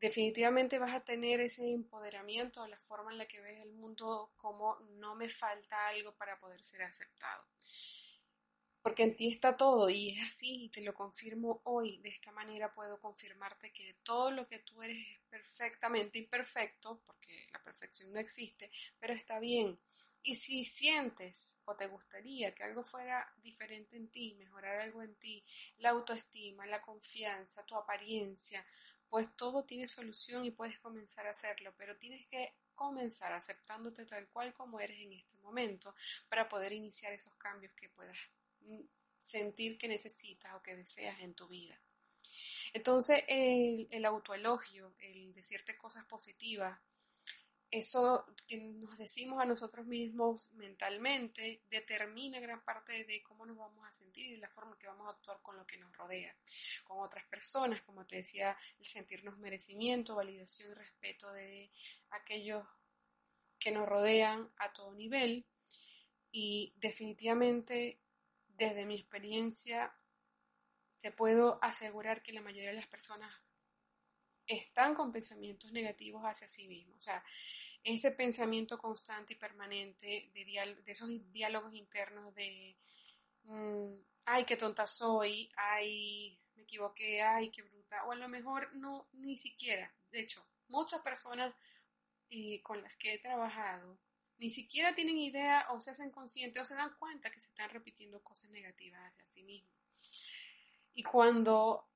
definitivamente 0.00 0.78
vas 0.78 0.94
a 0.94 1.04
tener 1.04 1.40
ese 1.40 1.70
empoderamiento, 1.70 2.66
la 2.66 2.78
forma 2.78 3.12
en 3.12 3.18
la 3.18 3.26
que 3.26 3.40
ves 3.40 3.60
el 3.60 3.72
mundo 3.72 4.32
como 4.36 4.78
no 4.98 5.14
me 5.14 5.28
falta 5.28 5.88
algo 5.88 6.14
para 6.16 6.38
poder 6.38 6.62
ser 6.64 6.82
aceptado. 6.82 7.44
Porque 8.82 9.02
en 9.02 9.14
ti 9.14 9.28
está 9.28 9.58
todo 9.58 9.90
y 9.90 10.10
es 10.16 10.22
así 10.26 10.64
y 10.64 10.68
te 10.70 10.80
lo 10.80 10.94
confirmo 10.94 11.60
hoy. 11.64 11.98
De 11.98 12.08
esta 12.08 12.32
manera 12.32 12.72
puedo 12.72 12.98
confirmarte 12.98 13.72
que 13.72 13.98
todo 14.02 14.30
lo 14.30 14.48
que 14.48 14.60
tú 14.60 14.82
eres 14.82 14.96
es 14.96 15.20
perfectamente 15.28 16.18
imperfecto, 16.18 17.02
porque 17.04 17.46
la 17.52 17.62
perfección 17.62 18.10
no 18.10 18.18
existe, 18.18 18.70
pero 18.98 19.12
está 19.12 19.38
bien. 19.38 19.78
Y 20.22 20.34
si 20.34 20.64
sientes 20.64 21.60
o 21.64 21.76
te 21.76 21.86
gustaría 21.86 22.54
que 22.54 22.62
algo 22.62 22.84
fuera 22.84 23.30
diferente 23.42 23.96
en 23.96 24.10
ti, 24.10 24.34
mejorar 24.34 24.80
algo 24.80 25.02
en 25.02 25.14
ti, 25.16 25.44
la 25.78 25.90
autoestima, 25.90 26.66
la 26.66 26.82
confianza, 26.82 27.64
tu 27.64 27.74
apariencia, 27.74 28.64
pues 29.10 29.28
todo 29.36 29.64
tiene 29.64 29.86
solución 29.86 30.44
y 30.44 30.52
puedes 30.52 30.78
comenzar 30.78 31.26
a 31.26 31.30
hacerlo, 31.30 31.74
pero 31.76 31.96
tienes 31.96 32.26
que 32.28 32.54
comenzar 32.74 33.32
aceptándote 33.32 34.06
tal 34.06 34.28
cual 34.28 34.54
como 34.54 34.80
eres 34.80 34.98
en 35.00 35.12
este 35.12 35.36
momento 35.38 35.94
para 36.28 36.48
poder 36.48 36.72
iniciar 36.72 37.12
esos 37.12 37.34
cambios 37.34 37.74
que 37.74 37.90
puedas 37.90 38.16
mm, 38.60 38.80
sentir 39.20 39.76
que 39.76 39.88
necesitas 39.88 40.54
o 40.54 40.62
que 40.62 40.76
deseas 40.76 41.20
en 41.20 41.34
tu 41.34 41.48
vida. 41.48 41.78
Entonces, 42.72 43.24
el, 43.26 43.88
el 43.90 44.04
autoelogio, 44.04 44.94
el 45.00 45.34
decirte 45.34 45.76
cosas 45.76 46.04
positivas, 46.06 46.78
eso 47.70 48.26
que 48.46 48.56
nos 48.56 48.98
decimos 48.98 49.40
a 49.40 49.44
nosotros 49.44 49.86
mismos 49.86 50.50
mentalmente 50.54 51.62
determina 51.70 52.40
gran 52.40 52.64
parte 52.64 53.04
de 53.04 53.22
cómo 53.22 53.46
nos 53.46 53.56
vamos 53.56 53.86
a 53.86 53.92
sentir 53.92 54.26
y 54.26 54.32
de 54.32 54.38
la 54.38 54.48
forma 54.48 54.76
que 54.76 54.88
vamos 54.88 55.06
a 55.06 55.10
actuar 55.10 55.40
con 55.40 55.56
lo 55.56 55.64
que 55.66 55.78
nos 55.78 55.96
rodea, 55.96 56.34
con 56.84 56.98
otras 56.98 57.24
personas, 57.26 57.80
como 57.82 58.06
te 58.06 58.16
decía, 58.16 58.56
el 58.78 58.84
sentirnos 58.84 59.38
merecimiento, 59.38 60.16
validación 60.16 60.72
y 60.72 60.74
respeto 60.74 61.32
de 61.32 61.70
aquellos 62.10 62.66
que 63.58 63.70
nos 63.70 63.88
rodean 63.88 64.50
a 64.56 64.72
todo 64.72 64.92
nivel. 64.94 65.46
Y 66.32 66.74
definitivamente, 66.76 68.00
desde 68.48 68.84
mi 68.84 68.96
experiencia, 68.96 69.94
te 71.00 71.12
puedo 71.12 71.62
asegurar 71.62 72.22
que 72.22 72.32
la 72.32 72.42
mayoría 72.42 72.70
de 72.70 72.76
las 72.76 72.88
personas 72.88 73.32
están 74.50 74.94
con 74.94 75.12
pensamientos 75.12 75.72
negativos 75.72 76.22
hacia 76.24 76.48
sí 76.48 76.66
mismos. 76.66 76.98
O 76.98 77.00
sea, 77.00 77.24
ese 77.82 78.10
pensamiento 78.10 78.78
constante 78.78 79.34
y 79.34 79.36
permanente 79.36 80.30
de, 80.34 80.44
de 80.84 80.92
esos 80.92 81.10
diálogos 81.32 81.74
internos 81.74 82.34
de, 82.34 82.76
mm, 83.44 83.94
ay, 84.26 84.44
qué 84.44 84.56
tonta 84.56 84.86
soy, 84.86 85.50
ay, 85.56 86.38
me 86.54 86.62
equivoqué, 86.62 87.22
ay, 87.22 87.50
qué 87.50 87.62
bruta, 87.62 88.04
o 88.04 88.12
a 88.12 88.16
lo 88.16 88.28
mejor 88.28 88.68
no, 88.76 89.08
ni 89.12 89.36
siquiera. 89.36 89.94
De 90.10 90.20
hecho, 90.20 90.44
muchas 90.68 91.00
personas 91.00 91.54
eh, 92.28 92.60
con 92.62 92.82
las 92.82 92.94
que 92.96 93.14
he 93.14 93.18
trabajado 93.18 93.98
ni 94.38 94.48
siquiera 94.48 94.94
tienen 94.94 95.18
idea 95.18 95.66
o 95.70 95.80
se 95.80 95.90
hacen 95.90 96.10
conscientes 96.10 96.62
o 96.62 96.64
se 96.64 96.74
dan 96.74 96.96
cuenta 96.98 97.30
que 97.30 97.40
se 97.40 97.48
están 97.48 97.68
repitiendo 97.68 98.22
cosas 98.22 98.50
negativas 98.50 99.00
hacia 99.06 99.26
sí 99.26 99.42
mismos. 99.42 99.74
Y 100.94 101.02
cuando 101.02 101.90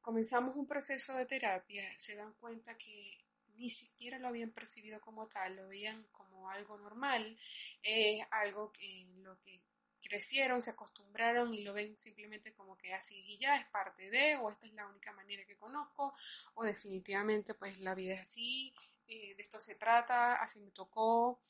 comenzamos 0.00 0.56
un 0.56 0.66
proceso 0.66 1.14
de 1.14 1.26
terapia, 1.26 1.84
se 1.98 2.14
dan 2.14 2.32
cuenta 2.34 2.76
que 2.76 3.18
ni 3.56 3.70
siquiera 3.70 4.18
lo 4.18 4.28
habían 4.28 4.50
percibido 4.52 5.00
como 5.00 5.26
tal, 5.26 5.56
lo 5.56 5.68
veían 5.68 6.04
como 6.12 6.48
algo 6.50 6.78
normal, 6.78 7.38
eh, 7.82 8.20
algo 8.30 8.72
que 8.72 9.06
lo 9.18 9.38
que 9.40 9.60
crecieron, 10.00 10.62
se 10.62 10.70
acostumbraron 10.70 11.52
y 11.52 11.62
lo 11.62 11.74
ven 11.74 11.96
simplemente 11.96 12.52
como 12.52 12.76
que 12.76 12.94
así 12.94 13.16
y 13.26 13.38
ya 13.38 13.56
es 13.56 13.66
parte 13.66 14.10
de, 14.10 14.36
o 14.36 14.50
esta 14.50 14.66
es 14.66 14.74
la 14.74 14.86
única 14.86 15.12
manera 15.12 15.44
que 15.44 15.56
conozco, 15.56 16.14
o 16.54 16.64
definitivamente 16.64 17.54
pues 17.54 17.78
la 17.80 17.94
vida 17.94 18.14
es 18.14 18.20
así, 18.20 18.72
eh, 19.08 19.34
de 19.34 19.42
esto 19.42 19.60
se 19.60 19.74
trata, 19.74 20.34
así 20.36 20.60
me 20.60 20.70
tocó, 20.70 21.40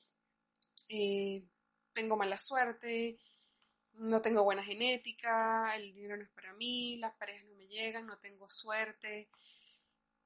eh, 0.89 1.45
tengo 1.93 2.17
mala 2.17 2.39
suerte, 2.39 3.19
no 3.95 4.23
tengo 4.23 4.45
buena 4.45 4.65
genética, 4.65 5.75
el 5.77 5.93
dinero 5.93 6.17
no 6.17 6.23
es 6.23 6.31
para 6.31 6.53
mí, 6.55 6.97
las 6.97 7.15
parejas 7.17 7.45
no 7.45 7.58
llegan, 7.69 8.07
no 8.07 8.19
tengo 8.19 8.49
suerte. 8.49 9.29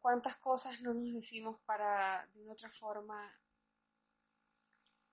¿Cuántas 0.00 0.36
cosas 0.36 0.80
no 0.80 0.94
nos 0.94 1.14
decimos 1.14 1.60
para, 1.64 2.26
de 2.32 2.40
una 2.42 2.52
otra 2.52 2.70
forma, 2.70 3.38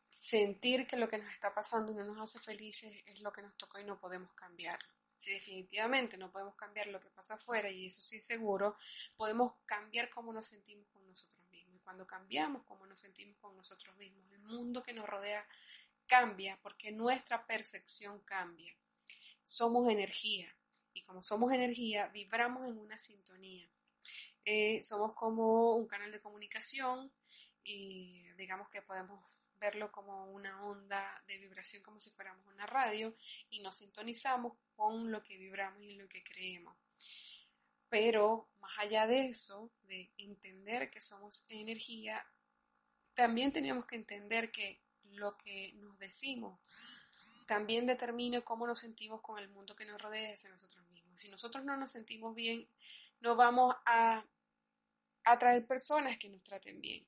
sentir 0.09 0.87
que 0.87 0.97
lo 0.97 1.07
que 1.07 1.17
nos 1.17 1.31
está 1.31 1.53
pasando 1.53 1.93
no 1.93 2.03
nos 2.05 2.29
hace 2.35 2.43
felices 2.43 3.03
es 3.05 3.21
lo 3.21 3.31
que 3.31 3.41
nos 3.41 3.55
tocó 3.57 3.79
y 3.79 3.83
no 3.83 3.99
podemos 3.99 4.31
cambiarlo? 4.33 4.89
Si 5.17 5.31
definitivamente 5.33 6.17
no 6.17 6.31
podemos 6.31 6.55
cambiar 6.55 6.87
lo 6.87 7.01
que 7.01 7.09
pasa 7.09 7.33
afuera, 7.33 7.69
y 7.69 7.87
eso 7.87 7.99
sí 7.99 8.21
seguro, 8.21 8.77
podemos 9.17 9.53
cambiar 9.65 10.09
cómo 10.09 10.31
nos 10.31 10.47
sentimos 10.47 10.87
con 10.87 11.05
nosotros 11.07 11.45
mismos. 11.51 11.75
Y 11.75 11.79
cuando 11.79 12.07
cambiamos 12.07 12.63
cómo 12.63 12.85
nos 12.85 12.99
sentimos 12.99 13.37
con 13.37 13.55
nosotros 13.57 13.95
mismos, 13.97 14.31
el 14.31 14.39
mundo 14.39 14.81
que 14.81 14.93
nos 14.93 15.07
rodea 15.07 15.45
cambia 16.07 16.57
porque 16.61 16.91
nuestra 16.91 17.45
percepción 17.45 18.21
cambia. 18.21 18.73
Somos 19.43 19.89
energía 19.89 20.55
y 20.93 21.03
como 21.03 21.23
somos 21.23 21.53
energía, 21.53 22.07
vibramos 22.07 22.67
en 22.67 22.77
una 22.77 22.97
sintonía. 22.97 23.69
Eh, 24.45 24.81
somos 24.81 25.13
como 25.13 25.75
un 25.75 25.87
canal 25.87 26.11
de 26.11 26.21
comunicación 26.21 27.11
y 27.63 28.23
digamos 28.37 28.69
que 28.69 28.81
podemos 28.81 29.23
verlo 29.59 29.91
como 29.91 30.31
una 30.31 30.63
onda 30.65 31.21
de 31.27 31.37
vibración 31.37 31.83
como 31.83 31.99
si 31.99 32.09
fuéramos 32.09 32.45
una 32.47 32.65
radio 32.65 33.13
y 33.49 33.59
nos 33.59 33.77
sintonizamos 33.77 34.53
con 34.75 35.11
lo 35.11 35.21
que 35.21 35.37
vibramos 35.37 35.81
y 35.83 35.95
lo 35.95 36.07
que 36.07 36.23
creemos. 36.23 36.75
Pero 37.89 38.49
más 38.59 38.71
allá 38.79 39.07
de 39.07 39.27
eso, 39.27 39.71
de 39.83 40.11
entender 40.17 40.89
que 40.89 41.01
somos 41.01 41.45
energía, 41.49 42.25
también 43.13 43.51
tenemos 43.51 43.85
que 43.85 43.95
entender 43.95 44.51
que 44.51 44.81
lo 45.03 45.37
que 45.37 45.73
nos 45.73 45.97
decimos 45.97 46.59
también 47.49 47.87
determina 47.87 48.41
cómo 48.41 48.67
nos 48.67 48.77
sentimos 48.77 49.21
con 49.21 49.39
el 49.39 49.49
mundo 49.49 49.75
que 49.75 49.83
nos 49.83 49.99
rodea 49.99 50.35
hacia 50.35 50.51
nosotros 50.51 50.87
mismos. 50.89 51.19
Si 51.19 51.29
nosotros 51.29 51.65
no 51.65 51.75
nos 51.75 51.89
sentimos 51.89 52.35
bien, 52.35 52.69
no 53.21 53.35
vamos 53.35 53.75
a 53.87 54.23
atraer 55.23 55.65
personas 55.65 56.19
que 56.19 56.29
nos 56.29 56.43
traten 56.43 56.79
bien. 56.79 57.07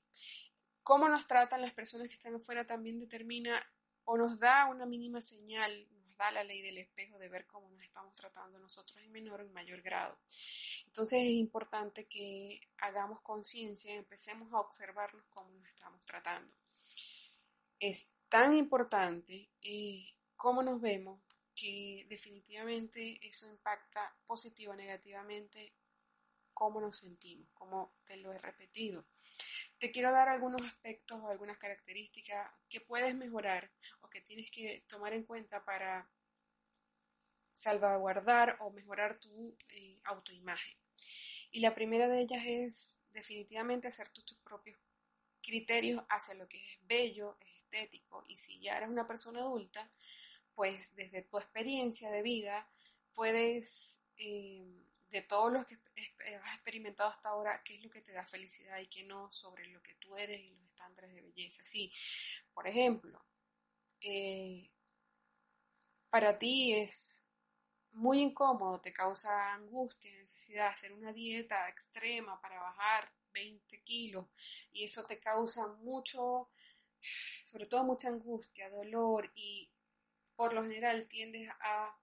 Cómo 0.81 1.07
nos 1.09 1.27
tratan 1.27 1.61
las 1.61 1.73
personas 1.73 2.07
que 2.07 2.15
están 2.15 2.33
afuera 2.33 2.65
también 2.65 2.99
determina 2.99 3.63
o 4.03 4.17
nos 4.17 4.39
da 4.39 4.65
una 4.65 4.87
mínima 4.87 5.21
señal, 5.21 5.87
nos 5.91 6.17
da 6.17 6.31
la 6.31 6.43
ley 6.43 6.63
del 6.63 6.79
espejo 6.79 7.19
de 7.19 7.29
ver 7.29 7.45
cómo 7.45 7.69
nos 7.69 7.83
estamos 7.83 8.15
tratando 8.15 8.57
nosotros 8.57 8.97
en 9.03 9.11
menor 9.11 9.41
o 9.41 9.45
en 9.45 9.53
mayor 9.53 9.83
grado. 9.83 10.17
Entonces 10.87 11.19
es 11.21 11.29
importante 11.29 12.07
que 12.07 12.67
hagamos 12.79 13.21
conciencia 13.21 13.93
y 13.93 13.97
empecemos 13.97 14.51
a 14.51 14.59
observarnos 14.59 15.23
cómo 15.29 15.51
nos 15.51 15.67
estamos 15.67 16.03
tratando 16.03 16.51
es 17.81 18.07
tan 18.29 18.55
importante 18.55 19.49
eh, 19.61 20.05
cómo 20.41 20.63
nos 20.63 20.81
vemos 20.81 21.21
que 21.53 22.07
definitivamente 22.09 23.19
eso 23.21 23.47
impacta 23.47 24.11
positiva 24.25 24.73
o 24.73 24.75
negativamente 24.75 25.71
cómo 26.51 26.81
nos 26.81 26.97
sentimos, 26.97 27.47
como 27.53 27.93
te 28.05 28.17
lo 28.17 28.33
he 28.33 28.39
repetido. 28.39 29.05
Te 29.77 29.91
quiero 29.91 30.11
dar 30.11 30.29
algunos 30.29 30.63
aspectos 30.63 31.19
o 31.21 31.29
algunas 31.29 31.59
características 31.59 32.51
que 32.67 32.81
puedes 32.81 33.13
mejorar 33.13 33.69
o 34.01 34.09
que 34.09 34.21
tienes 34.21 34.49
que 34.49 34.83
tomar 34.87 35.13
en 35.13 35.25
cuenta 35.25 35.63
para 35.63 36.09
salvaguardar 37.53 38.57
o 38.61 38.71
mejorar 38.71 39.19
tu 39.19 39.55
eh, 39.69 39.99
autoimagen. 40.05 40.75
Y 41.51 41.59
la 41.59 41.75
primera 41.75 42.07
de 42.07 42.19
ellas 42.19 42.41
es 42.47 42.99
definitivamente 43.11 43.87
hacer 43.87 44.09
tus 44.09 44.39
propios 44.39 44.79
criterios 45.43 46.03
hacia 46.09 46.33
lo 46.33 46.47
que 46.47 46.57
es 46.57 46.79
bello, 46.87 47.37
es 47.39 47.51
y 48.27 48.35
si 48.35 48.59
ya 48.59 48.77
eres 48.77 48.89
una 48.89 49.07
persona 49.07 49.41
adulta, 49.41 49.89
pues 50.61 50.93
desde 50.93 51.23
tu 51.23 51.39
experiencia 51.39 52.11
de 52.11 52.21
vida 52.21 52.69
puedes, 53.15 54.05
eh, 54.15 54.85
de 55.09 55.23
todo 55.23 55.49
lo 55.49 55.65
que 55.65 55.73
has 55.73 56.53
experimentado 56.53 57.09
hasta 57.09 57.29
ahora, 57.29 57.63
qué 57.65 57.77
es 57.77 57.83
lo 57.83 57.89
que 57.89 58.01
te 58.01 58.11
da 58.11 58.27
felicidad 58.27 58.77
y 58.77 58.85
qué 58.85 59.03
no 59.03 59.31
sobre 59.31 59.65
lo 59.69 59.81
que 59.81 59.95
tú 59.95 60.15
eres 60.15 60.39
y 60.39 60.51
los 60.51 60.63
estándares 60.65 61.15
de 61.15 61.23
belleza. 61.23 61.63
Sí, 61.63 61.91
por 62.53 62.67
ejemplo, 62.67 63.25
eh, 64.01 64.69
para 66.11 66.37
ti 66.37 66.73
es 66.73 67.25
muy 67.93 68.21
incómodo, 68.21 68.81
te 68.81 68.93
causa 68.93 69.55
angustia, 69.55 70.11
necesidad 70.11 70.67
hacer 70.67 70.93
una 70.93 71.11
dieta 71.11 71.67
extrema 71.69 72.39
para 72.39 72.61
bajar 72.61 73.11
20 73.33 73.81
kilos 73.81 74.27
y 74.71 74.83
eso 74.83 75.07
te 75.07 75.19
causa 75.19 75.65
mucho 75.65 76.51
sobre 77.45 77.65
todo 77.65 77.83
mucha 77.83 78.09
angustia, 78.09 78.69
dolor 78.69 79.31
y 79.33 79.67
por 80.41 80.53
lo 80.53 80.63
general 80.63 81.07
tiendes 81.07 81.47
a 81.59 81.95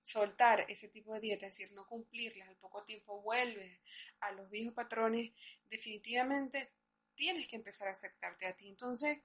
soltar 0.00 0.66
ese 0.68 0.86
tipo 0.86 1.12
de 1.14 1.18
dieta, 1.18 1.48
es 1.48 1.56
decir, 1.56 1.72
no 1.72 1.84
cumplirlas, 1.84 2.48
al 2.48 2.54
poco 2.54 2.84
tiempo 2.84 3.22
vuelves 3.22 3.80
a 4.20 4.30
los 4.30 4.48
viejos 4.50 4.72
patrones, 4.72 5.32
definitivamente 5.68 6.70
tienes 7.16 7.48
que 7.48 7.56
empezar 7.56 7.88
a 7.88 7.90
aceptarte 7.90 8.46
a 8.46 8.56
ti. 8.56 8.68
Entonces, 8.68 9.18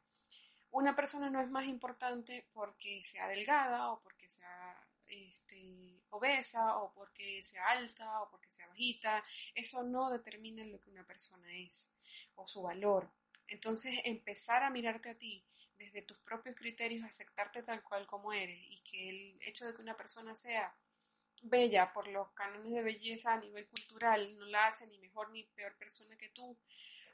una 0.72 0.96
persona 0.96 1.30
no 1.30 1.40
es 1.40 1.52
más 1.52 1.68
importante 1.68 2.48
porque 2.52 3.04
sea 3.04 3.28
delgada 3.28 3.92
o 3.92 4.02
porque 4.02 4.28
sea 4.28 4.76
este, 5.06 6.02
obesa 6.10 6.80
o 6.80 6.96
porque 6.96 7.44
sea 7.44 7.70
alta 7.70 8.24
o 8.24 8.32
porque 8.32 8.50
sea 8.50 8.68
bajita. 8.70 9.24
Eso 9.54 9.84
no 9.84 10.10
determina 10.10 10.66
lo 10.66 10.82
que 10.82 10.90
una 10.90 11.06
persona 11.06 11.46
es 11.56 11.92
o 12.34 12.48
su 12.48 12.64
valor. 12.64 13.12
Entonces, 13.48 14.00
empezar 14.04 14.64
a 14.64 14.72
mirarte 14.72 15.12
a 15.12 15.16
ti 15.16 15.46
desde 15.78 16.02
tus 16.02 16.18
propios 16.20 16.56
criterios, 16.56 17.06
aceptarte 17.06 17.64
tal 17.64 17.84
cual 17.84 18.08
como 18.08 18.34
eres 18.34 18.60
y 18.60 18.82
que 18.84 19.10
el 19.10 19.38
hecho 19.42 19.66
de 19.66 19.74
que 19.74 19.82
una 19.82 19.98
persona 19.98 20.36
sea 20.36 20.76
bella 21.42 21.94
por 21.94 22.08
los 22.08 22.32
cánones 22.32 22.74
de 22.74 22.84
belleza 22.84 23.34
a 23.34 23.40
nivel 23.40 23.68
cultural 23.68 24.36
no 24.38 24.46
la 24.48 24.68
hace 24.68 24.88
ni 24.88 24.98
mejor 25.00 25.32
ni 25.32 25.44
peor 25.44 25.76
persona 25.78 26.18
que 26.18 26.30
tú. 26.30 26.58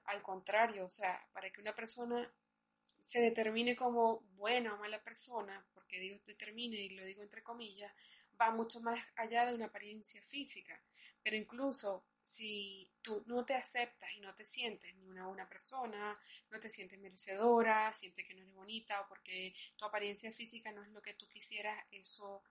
Al 0.06 0.22
contrario, 0.22 0.86
o 0.86 0.90
sea, 0.90 1.28
para 1.34 1.50
que 1.52 1.62
una 1.62 1.76
persona 1.76 2.32
se 3.02 3.20
determine 3.20 3.76
como 3.76 4.22
buena 4.36 4.74
o 4.74 4.78
mala 4.78 5.04
persona, 5.04 5.66
porque 5.74 6.00
digo 6.00 6.20
determine 6.26 6.78
y 6.78 6.90
lo 6.90 7.04
digo 7.04 7.24
entre 7.24 7.44
comillas, 7.44 7.92
va 8.40 8.52
mucho 8.52 8.80
más 8.80 9.06
allá 9.16 9.46
de 9.46 9.54
una 9.54 9.66
apariencia 9.68 10.22
física. 10.22 10.82
Pero 11.24 11.36
incluso 11.36 12.06
si 12.22 12.92
tú 13.02 13.24
no 13.28 13.46
te 13.46 13.56
aceptas 13.56 14.10
y 14.16 14.20
no 14.20 14.34
te 14.36 14.46
sientes 14.46 14.96
ni 14.96 15.08
una 15.08 15.28
buena 15.28 15.48
persona, 15.48 16.18
no 16.50 16.60
te 16.60 16.70
sientes 16.70 17.00
merecedora, 17.00 17.92
sientes 17.94 18.28
que 18.28 18.34
no 18.34 18.42
eres 18.42 18.54
bonita 18.54 19.02
o 19.02 19.08
porque 19.08 19.54
tu 19.76 19.86
apariencia 19.86 20.32
física 20.32 20.72
no 20.72 20.84
es 20.84 20.90
lo 20.90 21.02
que 21.02 21.14
tú 21.16 21.28
quisieras, 21.28 21.84
eso 21.92 22.44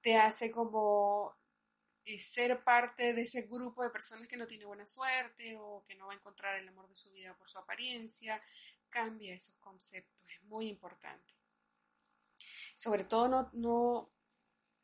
te 0.00 0.16
hace 0.16 0.50
como 0.50 1.36
eh, 2.04 2.18
ser 2.18 2.62
parte 2.62 3.12
de 3.12 3.22
ese 3.22 3.42
grupo 3.42 3.82
de 3.82 3.90
personas 3.90 4.28
que 4.28 4.36
no 4.36 4.46
tiene 4.46 4.64
buena 4.64 4.86
suerte 4.86 5.56
o 5.58 5.84
que 5.86 5.94
no 5.94 6.06
va 6.06 6.12
a 6.12 6.16
encontrar 6.16 6.58
el 6.58 6.68
amor 6.68 6.88
de 6.88 6.94
su 6.94 7.10
vida 7.10 7.36
por 7.36 7.48
su 7.50 7.58
apariencia. 7.58 8.42
Cambia 8.88 9.34
esos 9.34 9.56
conceptos, 9.56 10.26
es 10.30 10.42
muy 10.44 10.68
importante. 10.68 11.34
Sobre 12.74 13.04
todo 13.04 13.28
no, 13.28 13.50
no 13.52 14.10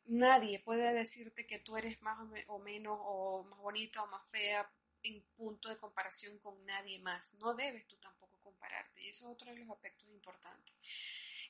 nadie 0.05 0.59
puede 0.59 0.93
decirte 0.93 1.45
que 1.45 1.59
tú 1.59 1.77
eres 1.77 2.01
más 2.01 2.17
o, 2.47 2.59
menos 2.59 2.97
o 3.01 3.43
más 3.43 3.59
bonita 3.59 4.03
o 4.03 4.07
más 4.07 4.29
fea 4.29 4.69
en 5.03 5.23
punto 5.35 5.69
de 5.69 5.77
comparación 5.77 6.39
con 6.39 6.65
nadie 6.65 6.99
más. 6.99 7.33
No 7.35 7.53
debes 7.53 7.87
tú 7.87 7.97
tampoco 7.97 8.39
compararte 8.41 9.01
y 9.01 9.09
eso 9.09 9.25
es 9.25 9.31
otro 9.31 9.51
de 9.51 9.59
los 9.59 9.69
aspectos 9.69 10.07
importantes. 10.09 10.75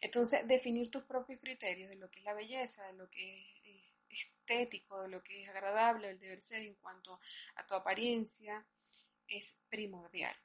Entonces, 0.01 0.47
definir 0.47 0.89
tus 0.91 1.03
propios 1.03 1.39
criterios 1.39 1.89
de 1.89 1.95
lo 1.95 2.11
que 2.11 2.19
es 2.19 2.25
la 2.25 2.33
belleza, 2.33 2.85
de 2.87 2.93
lo 2.93 3.09
que 3.09 3.39
es 3.63 3.85
estético, 4.09 5.01
de 5.01 5.09
lo 5.09 5.23
que 5.23 5.43
es 5.43 5.49
agradable, 5.49 6.09
el 6.09 6.19
deber 6.19 6.41
ser 6.41 6.61
en 6.63 6.75
cuanto 6.75 7.19
a 7.55 7.65
tu 7.65 7.75
apariencia, 7.75 8.65
es 9.27 9.57
primordial. 9.69 10.35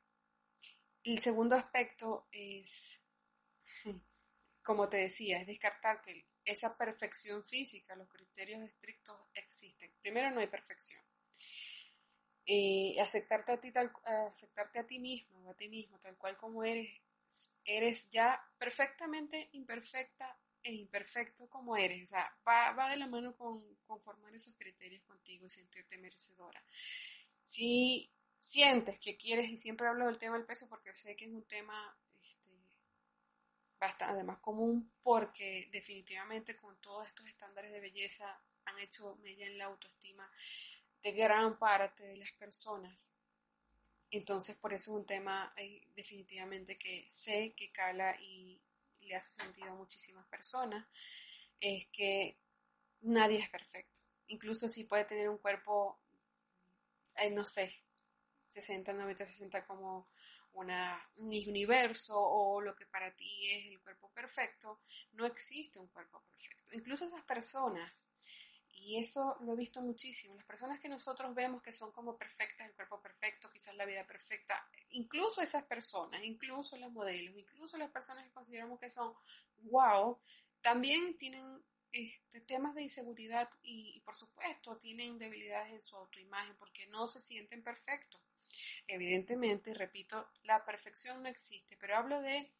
El 1.02 1.19
segundo 1.21 1.57
aspecto 1.57 2.29
es, 2.31 3.02
como 4.62 4.88
te 4.88 4.99
decía, 4.99 5.40
es 5.40 5.47
descartar 5.47 6.00
que 6.00 6.26
esa 6.45 6.76
perfección 6.76 7.45
física, 7.45 7.97
los 7.97 8.09
criterios 8.09 8.62
estrictos 8.62 9.17
existen. 9.35 9.93
Primero, 10.00 10.31
no 10.31 10.40
hay 10.40 10.49
perfección. 10.49 11.02
Aceptarte 13.00 13.52
a 13.52 13.61
ti 13.61 13.71
tal, 13.71 13.93
aceptarte 14.05 14.81
a 14.81 14.87
ti 14.87 14.99
mismo 14.99 15.40
a 15.50 15.55
ti 15.55 15.69
mismo 15.69 15.99
tal 15.99 16.17
cual 16.17 16.37
como 16.37 16.64
eres, 16.64 16.88
eres 17.64 18.09
ya 18.11 18.40
perfectamente 18.59 19.49
imperfecta 19.52 20.37
e 20.62 20.73
imperfecto 20.73 21.49
como 21.49 21.76
eres. 21.76 22.02
O 22.05 22.07
sea, 22.07 22.33
va, 22.47 22.73
va 22.73 22.90
de 22.90 22.97
la 22.97 23.07
mano 23.07 23.37
con, 23.37 23.76
con, 23.87 24.00
formar 24.00 24.35
esos 24.35 24.55
criterios 24.55 25.02
contigo 25.02 25.47
y 25.47 25.50
sentirte 25.50 25.99
merecedora. 25.99 26.62
Si 27.40 28.11
sientes 28.38 28.99
que 28.99 29.17
quieres, 29.17 29.50
y 29.50 29.57
siempre 29.57 29.87
hablo 29.87 30.07
del 30.07 30.19
tema 30.19 30.37
del 30.37 30.47
peso 30.47 30.69
porque 30.69 30.95
sé 30.95 31.17
que 31.17 31.26
es 31.26 31.33
un 31.33 31.47
tema 31.47 31.97
bastante 33.81 34.15
además 34.15 34.39
común 34.41 34.93
porque 35.03 35.69
definitivamente 35.73 36.55
con 36.55 36.79
todos 36.81 37.09
estos 37.09 37.27
estándares 37.27 37.73
de 37.73 37.81
belleza 37.81 38.41
han 38.67 38.79
hecho 38.79 39.17
mella 39.17 39.47
en 39.47 39.59
la 39.59 39.65
autoestima 39.65 40.31
de 41.03 41.13
gran 41.13 41.59
parte 41.59 42.05
de 42.05 42.17
las 42.19 42.31
personas. 42.33 43.13
Entonces, 44.11 44.57
por 44.57 44.73
eso 44.75 44.91
es 44.91 44.97
un 45.01 45.07
tema 45.07 45.53
eh, 45.57 45.87
definitivamente 45.95 46.77
que 46.77 47.07
sé 47.09 47.55
que 47.57 47.73
cala 47.73 48.17
y 48.21 48.61
le 49.00 49.17
hace 49.17 49.31
sentido 49.31 49.71
a 49.71 49.75
muchísimas 49.75 50.26
personas, 50.26 50.87
es 51.59 51.87
que 51.87 52.37
nadie 53.00 53.39
es 53.39 53.49
perfecto. 53.49 54.00
Incluso 54.26 54.69
si 54.69 54.85
puede 54.85 55.04
tener 55.04 55.28
un 55.28 55.39
cuerpo, 55.39 55.99
eh, 57.17 57.31
no 57.31 57.47
sé, 57.47 57.73
60, 58.49 58.93
90, 58.93 59.25
60 59.25 59.67
como 59.67 60.09
una, 60.52 61.00
un 61.17 61.28
universo 61.28 62.19
o 62.19 62.60
lo 62.60 62.75
que 62.75 62.86
para 62.86 63.15
ti 63.15 63.50
es 63.50 63.67
el 63.67 63.80
cuerpo 63.80 64.10
perfecto, 64.10 64.80
no 65.13 65.26
existe 65.26 65.78
un 65.78 65.89
cuerpo 65.89 66.23
perfecto. 66.28 66.75
Incluso 66.75 67.04
esas 67.04 67.23
personas, 67.25 68.08
y 68.69 68.99
eso 68.99 69.36
lo 69.41 69.52
he 69.52 69.56
visto 69.56 69.80
muchísimo, 69.80 70.34
las 70.34 70.45
personas 70.45 70.80
que 70.80 70.89
nosotros 70.89 71.34
vemos 71.34 71.63
que 71.63 71.73
son 71.73 71.93
como 71.93 72.17
perfectas, 72.17 72.67
el 72.67 72.75
cuerpo 72.75 73.00
perfecto, 73.00 73.50
quizás 73.50 73.75
la 73.75 73.84
vida 73.84 74.06
perfecta, 74.06 74.67
incluso 74.91 75.43
esas 75.43 75.65
personas, 75.65 76.23
incluso 76.25 76.76
las 76.76 76.91
modelos, 76.91 77.36
incluso 77.36 77.76
las 77.78 77.91
personas 77.91 78.25
que 78.25 78.32
consideramos 78.32 78.78
que 78.80 78.91
son 78.91 79.15
wow, 79.63 80.19
también 80.60 81.17
tienen 81.17 81.63
este, 81.93 82.41
temas 82.41 82.75
de 82.75 82.83
inseguridad 82.83 83.49
y, 83.63 84.00
por 84.05 84.15
supuesto 84.15 84.76
tienen 84.79 85.19
debilidades 85.19 85.73
en 85.73 85.81
su 85.81 85.97
autoimagen 85.97 86.57
porque 86.57 86.87
no 86.87 87.09
se 87.09 87.21
sienten 87.21 87.63
perfectos. 87.63 88.21
Evidentemente, 88.87 89.75
repito, 89.75 90.29
la 90.43 90.65
perfección 90.65 91.23
no 91.23 91.29
existe, 91.29 91.76
pero 91.76 91.97
hablo 91.97 92.21
de, 92.21 92.53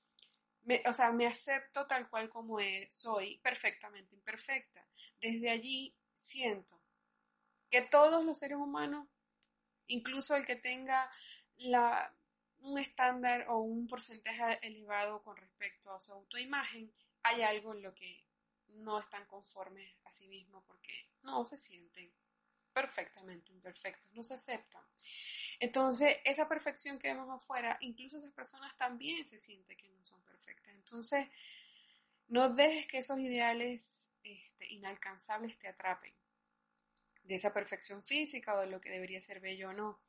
o 0.87 0.93
sea, 0.93 1.11
me 1.13 1.27
acepto 1.27 1.87
tal 1.87 2.09
cual 2.09 2.29
como 2.29 2.59
soy, 2.89 3.39
perfectamente 3.39 4.15
imperfecta. 4.15 4.87
Desde 5.21 5.51
allí 5.51 5.97
siento 6.13 6.81
que 7.71 7.83
todos 7.83 8.25
los 8.25 8.39
seres 8.39 8.59
humanos, 8.59 9.09
incluso 9.87 10.37
el 10.37 10.47
que 10.47 10.57
tenga 10.57 11.11
la, 11.57 12.15
un 12.59 12.79
estándar 12.79 13.47
o 13.49 13.59
un 13.59 13.87
porcentaje 13.87 14.65
elevado 14.67 15.23
con 15.23 15.37
respecto 15.37 15.93
a 15.93 16.01
su 16.01 16.13
autoimagen, 16.13 16.93
hay 17.23 17.43
algo 17.43 17.75
en 17.75 17.83
lo 17.83 17.95
que 17.95 18.30
no 18.75 18.99
están 18.99 19.27
conformes 19.27 19.95
a 20.05 20.11
sí 20.11 20.29
mismos 20.29 20.65
porque 20.67 21.11
no 21.23 21.45
se 21.45 21.57
sienten 21.57 22.13
perfectamente 22.73 23.53
imperfectos, 23.53 24.13
no 24.13 24.23
se 24.23 24.35
aceptan. 24.35 24.83
Entonces, 25.59 26.19
esa 26.25 26.49
perfección 26.49 26.99
que 26.99 27.09
vemos 27.09 27.29
afuera, 27.31 27.77
incluso 27.81 28.17
esas 28.17 28.33
personas 28.33 28.77
también 28.77 29.27
se 29.27 29.39
sienten 29.39 29.77
que 29.77 29.89
no 29.89 30.05
son 30.05 30.23
perfectas. 30.23 30.75
Entonces, 30.75 31.29
no 32.29 32.49
dejes 32.49 32.87
que 32.87 32.99
esos 32.99 33.19
ideales 33.19 34.13
este, 34.23 34.73
inalcanzables 34.73 35.59
te 35.59 35.69
atrapen 35.69 36.15
de 37.25 37.35
esa 37.35 37.53
perfección 37.53 38.03
física 38.03 38.55
o 38.55 38.61
de 38.61 38.67
lo 38.67 38.81
que 38.81 38.91
debería 38.91 39.21
ser 39.21 39.41
bello 39.41 39.71
o 39.71 39.73
no. 39.73 40.01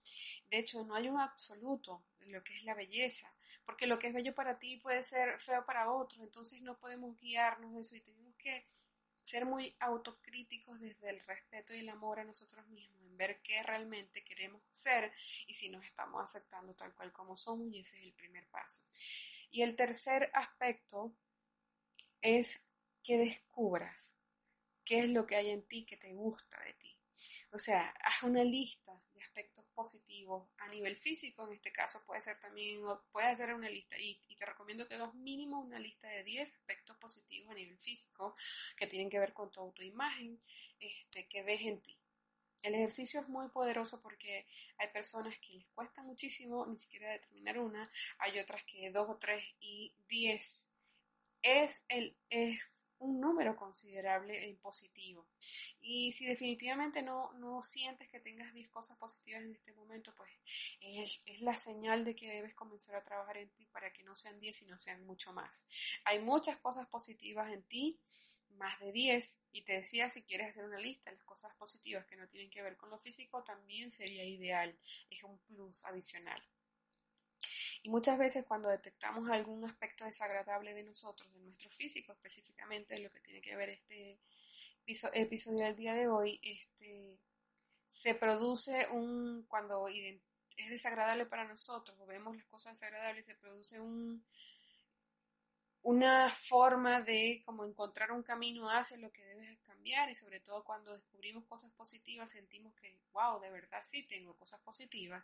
De 0.50 0.58
hecho, 0.58 0.84
no 0.84 0.96
hay 0.96 1.10
un 1.10 1.20
absoluto 1.20 2.04
de 2.20 2.32
lo 2.32 2.44
que 2.44 2.56
es 2.56 2.64
la 2.64 2.74
belleza, 2.74 3.34
porque 3.66 3.88
lo 3.88 4.00
que 4.00 4.08
es 4.08 4.14
bello 4.14 4.34
para 4.34 4.58
ti 4.58 4.78
puede 4.78 5.04
ser 5.04 5.40
feo 5.40 5.66
para 5.66 5.92
otros, 5.92 6.22
entonces 6.22 6.62
no 6.62 6.78
podemos 6.78 7.18
guiarnos 7.20 7.74
de 7.74 7.82
eso 7.82 7.96
y 7.96 8.02
que 8.42 8.68
ser 9.22 9.46
muy 9.46 9.76
autocríticos 9.80 10.80
desde 10.80 11.10
el 11.10 11.20
respeto 11.22 11.74
y 11.74 11.80
el 11.80 11.90
amor 11.90 12.20
a 12.20 12.24
nosotros 12.24 12.68
mismos, 12.68 13.02
en 13.04 13.18
ver 13.18 13.42
qué 13.42 13.62
realmente 13.64 14.24
queremos 14.24 14.62
ser 14.72 15.14
y 15.48 15.54
si 15.54 15.70
nos 15.70 15.86
estamos 15.86 16.22
aceptando 16.24 16.74
tal 16.74 16.94
cual 16.94 17.12
como 17.12 17.38
somos 17.38 17.72
y 17.72 17.80
ese 17.80 17.98
es 17.98 18.04
el 18.04 18.14
primer 18.14 18.48
paso. 18.48 18.82
Y 19.52 19.62
el 19.62 19.76
tercer 19.76 20.32
aspecto 20.34 21.14
es 22.22 22.60
que 23.04 23.18
descubras 23.18 24.18
qué 24.84 25.00
es 25.00 25.10
lo 25.10 25.26
que 25.26 25.36
hay 25.36 25.50
en 25.50 25.64
ti 25.64 25.86
que 25.86 25.98
te 25.98 26.14
gusta 26.14 26.60
de 26.64 26.74
ti. 26.74 26.91
O 27.52 27.60
sea, 27.60 27.90
haz 28.04 28.24
una 28.24 28.44
lista 28.44 28.92
de 29.14 29.24
aspectos 29.24 29.66
positivos 29.74 30.48
a 30.58 30.68
nivel 30.68 30.98
físico, 30.98 31.48
en 31.48 31.54
este 31.54 31.72
caso 31.72 32.04
puede 32.06 32.22
ser 32.22 32.40
también, 32.40 32.82
puede 33.12 33.28
hacer 33.28 33.54
una 33.54 33.70
lista 33.70 33.98
y, 33.98 34.20
te 34.38 34.46
recomiendo 34.46 34.88
que 34.88 34.96
hagas 34.96 35.14
mínimo 35.14 35.60
una 35.60 35.78
lista 35.78 36.08
de 36.08 36.24
10 36.24 36.54
aspectos 36.54 36.98
positivos 36.98 37.52
a 37.52 37.54
nivel 37.54 37.78
físico 37.78 38.36
que 38.76 38.88
tienen 38.88 39.08
que 39.08 39.20
ver 39.20 39.34
con 39.34 39.52
tu 39.52 39.60
autoimagen 39.60 40.42
este, 40.80 41.28
que 41.28 41.44
ves 41.44 41.62
en 41.62 41.80
ti. 41.82 41.96
El 42.64 42.74
ejercicio 42.76 43.22
es 43.22 43.30
muy 43.30 43.50
poderoso 43.50 44.02
porque 44.02 44.48
hay 44.78 44.88
personas 44.90 45.38
que 45.40 45.54
les 45.54 45.68
cuesta 45.70 46.02
muchísimo 46.02 46.66
ni 46.66 46.78
siquiera 46.78 47.12
determinar 47.12 47.60
una, 47.60 47.92
hay 48.18 48.40
otras 48.40 48.64
que 48.64 48.90
dos 48.92 49.10
o 49.10 49.18
tres 49.18 49.44
y 49.60 49.94
diez 50.08 50.72
es, 51.42 51.84
el, 51.88 52.16
es 52.30 52.88
un 53.00 53.20
número 53.20 53.56
considerable 53.56 54.50
e 54.50 54.56
positivo. 54.56 55.28
Y 55.82 56.12
si 56.12 56.26
definitivamente 56.26 57.02
no, 57.02 57.34
no 57.34 57.64
sientes 57.64 58.10
que 58.10 58.20
tengas 58.20 58.54
10 58.54 58.70
cosas 58.70 58.98
positivas 58.98 59.42
en 59.42 59.56
este 59.56 59.74
momento, 59.74 60.14
pues 60.16 60.32
es, 60.82 61.22
es, 61.26 61.42
la 61.42 61.58
señal 61.58 62.06
de 62.06 62.16
que 62.16 62.30
debes 62.30 62.54
comenzar 62.54 62.96
a 62.96 63.04
trabajar 63.04 63.38
en 63.38 63.50
ti 63.50 63.66
para 63.66 63.92
que 63.92 64.04
no 64.04 64.16
sean 64.16 64.40
10 64.40 64.56
sino 64.56 64.78
sean 64.78 65.06
mucho 65.06 65.34
más. 65.34 65.68
Hay 66.06 66.20
muchas 66.20 66.58
cosas 66.58 66.88
positivas 66.88 67.52
en 67.52 67.64
ti, 67.64 68.00
más 68.52 68.80
de 68.80 68.92
10, 68.92 69.40
y 69.54 69.64
te 69.64 69.74
decía 69.74 70.10
si 70.10 70.24
quieres 70.24 70.50
hacer 70.50 70.66
una 70.66 70.80
lista 70.80 71.12
las 71.12 71.24
cosas 71.24 71.54
positivas 71.56 72.06
que 72.06 72.18
no 72.18 72.28
tienen 72.28 72.52
que 72.52 72.62
ver 72.62 72.78
con 72.78 72.90
lo 72.90 73.00
físico, 73.00 73.44
también 73.44 73.90
sería 73.90 74.26
ideal, 74.26 74.78
es 75.10 75.24
un 75.24 75.40
plus 75.40 75.84
adicional. 75.86 76.42
Y 77.84 77.90
muchas 77.90 78.18
veces 78.20 78.46
cuando 78.46 78.70
detectamos 78.70 79.30
algún 79.30 79.66
aspecto 79.66 80.06
desagradable 80.06 80.74
de 80.74 80.84
nosotros, 80.84 81.34
de 81.34 81.40
nuestro 81.42 81.70
físico 81.72 82.12
específicamente, 82.14 82.98
lo 83.00 83.12
que 83.12 83.22
tiene 83.22 83.42
que 83.42 83.56
ver 83.56 83.70
este 83.70 84.20
episodio 85.14 85.66
del 85.66 85.76
día 85.76 85.94
de 85.94 86.08
hoy, 86.08 86.40
este, 86.44 87.18
se 87.88 88.16
produce 88.16 88.88
un, 88.90 89.46
cuando 89.48 89.88
es 89.88 90.70
desagradable 90.70 91.26
para 91.26 91.48
nosotros 91.48 91.98
o 92.00 92.06
vemos 92.06 92.36
las 92.36 92.46
cosas 92.46 92.74
desagradables, 92.74 93.26
se 93.26 93.36
produce 93.36 93.80
un, 93.80 94.24
una 95.84 96.30
forma 96.30 97.02
de 97.02 97.42
como 97.44 97.66
encontrar 97.66 98.12
un 98.12 98.22
camino 98.22 98.70
hacia 98.70 98.98
lo 98.98 99.12
que 99.12 99.26
debes 99.26 99.60
cambiar 99.62 100.10
y 100.10 100.16
sobre 100.16 100.40
todo 100.40 100.64
cuando 100.64 100.94
descubrimos 100.94 101.44
cosas 101.46 101.72
positivas 101.72 102.30
sentimos 102.30 102.76
que, 102.76 103.00
wow, 103.14 103.40
de 103.40 103.50
verdad 103.50 103.82
sí 103.84 104.04
tengo 104.04 104.36
cosas 104.36 104.60
positivas 104.62 105.24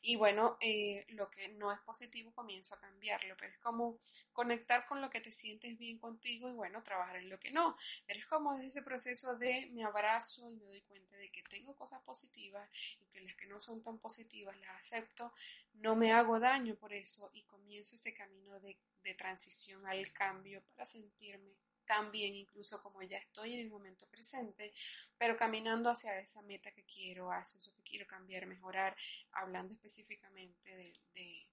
y 0.00 0.16
bueno, 0.16 0.56
eh, 0.60 1.04
lo 1.08 1.30
que 1.30 1.48
no 1.48 1.72
es 1.72 1.80
positivo 1.80 2.32
comienzo 2.32 2.74
a 2.74 2.80
cambiarlo, 2.80 3.36
pero 3.36 3.52
es 3.52 3.58
como 3.58 3.98
conectar 4.32 4.86
con 4.86 5.02
lo 5.02 5.10
que 5.10 5.20
te 5.20 5.30
sientes 5.30 5.76
bien 5.76 5.98
contigo 5.98 6.48
y 6.48 6.52
bueno, 6.52 6.82
trabajar 6.82 7.16
en 7.16 7.28
lo 7.28 7.38
que 7.38 7.50
no, 7.50 7.76
pero 8.06 8.18
es 8.18 8.26
como 8.26 8.54
desde 8.54 8.68
ese 8.68 8.82
proceso 8.82 9.36
de 9.36 9.68
me 9.72 9.84
abrazo 9.84 10.50
y 10.50 10.56
me 10.56 10.64
doy 10.64 10.80
cuenta 10.82 11.16
de 11.16 11.30
que 11.30 11.42
tengo 11.42 11.76
cosas 11.76 12.00
positivas 12.02 12.66
y 13.00 13.06
que 13.06 13.20
las 13.20 13.34
que 13.34 13.46
no 13.46 13.60
son 13.60 13.82
tan 13.82 13.98
positivas 13.98 14.56
las 14.58 14.76
acepto, 14.76 15.34
no 15.74 15.96
me 15.96 16.12
hago 16.12 16.40
daño 16.40 16.76
por 16.76 16.94
eso 16.94 17.30
y 17.34 17.42
comienzo 17.42 17.94
ese 17.96 18.14
camino 18.14 18.58
de 18.60 18.78
de 19.08 19.14
transición 19.14 19.86
al 19.86 19.97
cambio 20.12 20.62
para 20.74 20.86
sentirme 20.86 21.56
tan 21.88 22.12
bien 22.12 22.34
incluso 22.34 22.80
como 22.80 23.02
ya 23.02 23.16
estoy 23.16 23.54
en 23.54 23.60
el 23.60 23.70
momento 23.70 24.06
presente, 24.08 24.72
pero 25.16 25.36
caminando 25.36 25.88
hacia 25.90 26.20
esa 26.20 26.42
meta 26.42 26.70
que 26.70 26.84
quiero, 26.84 27.32
hacia 27.32 27.58
eso 27.58 27.72
que 27.74 27.82
quiero 27.82 28.06
cambiar, 28.06 28.46
mejorar, 28.46 28.94
hablando 29.32 29.72
específicamente 29.72 30.76
de, 31.14 31.48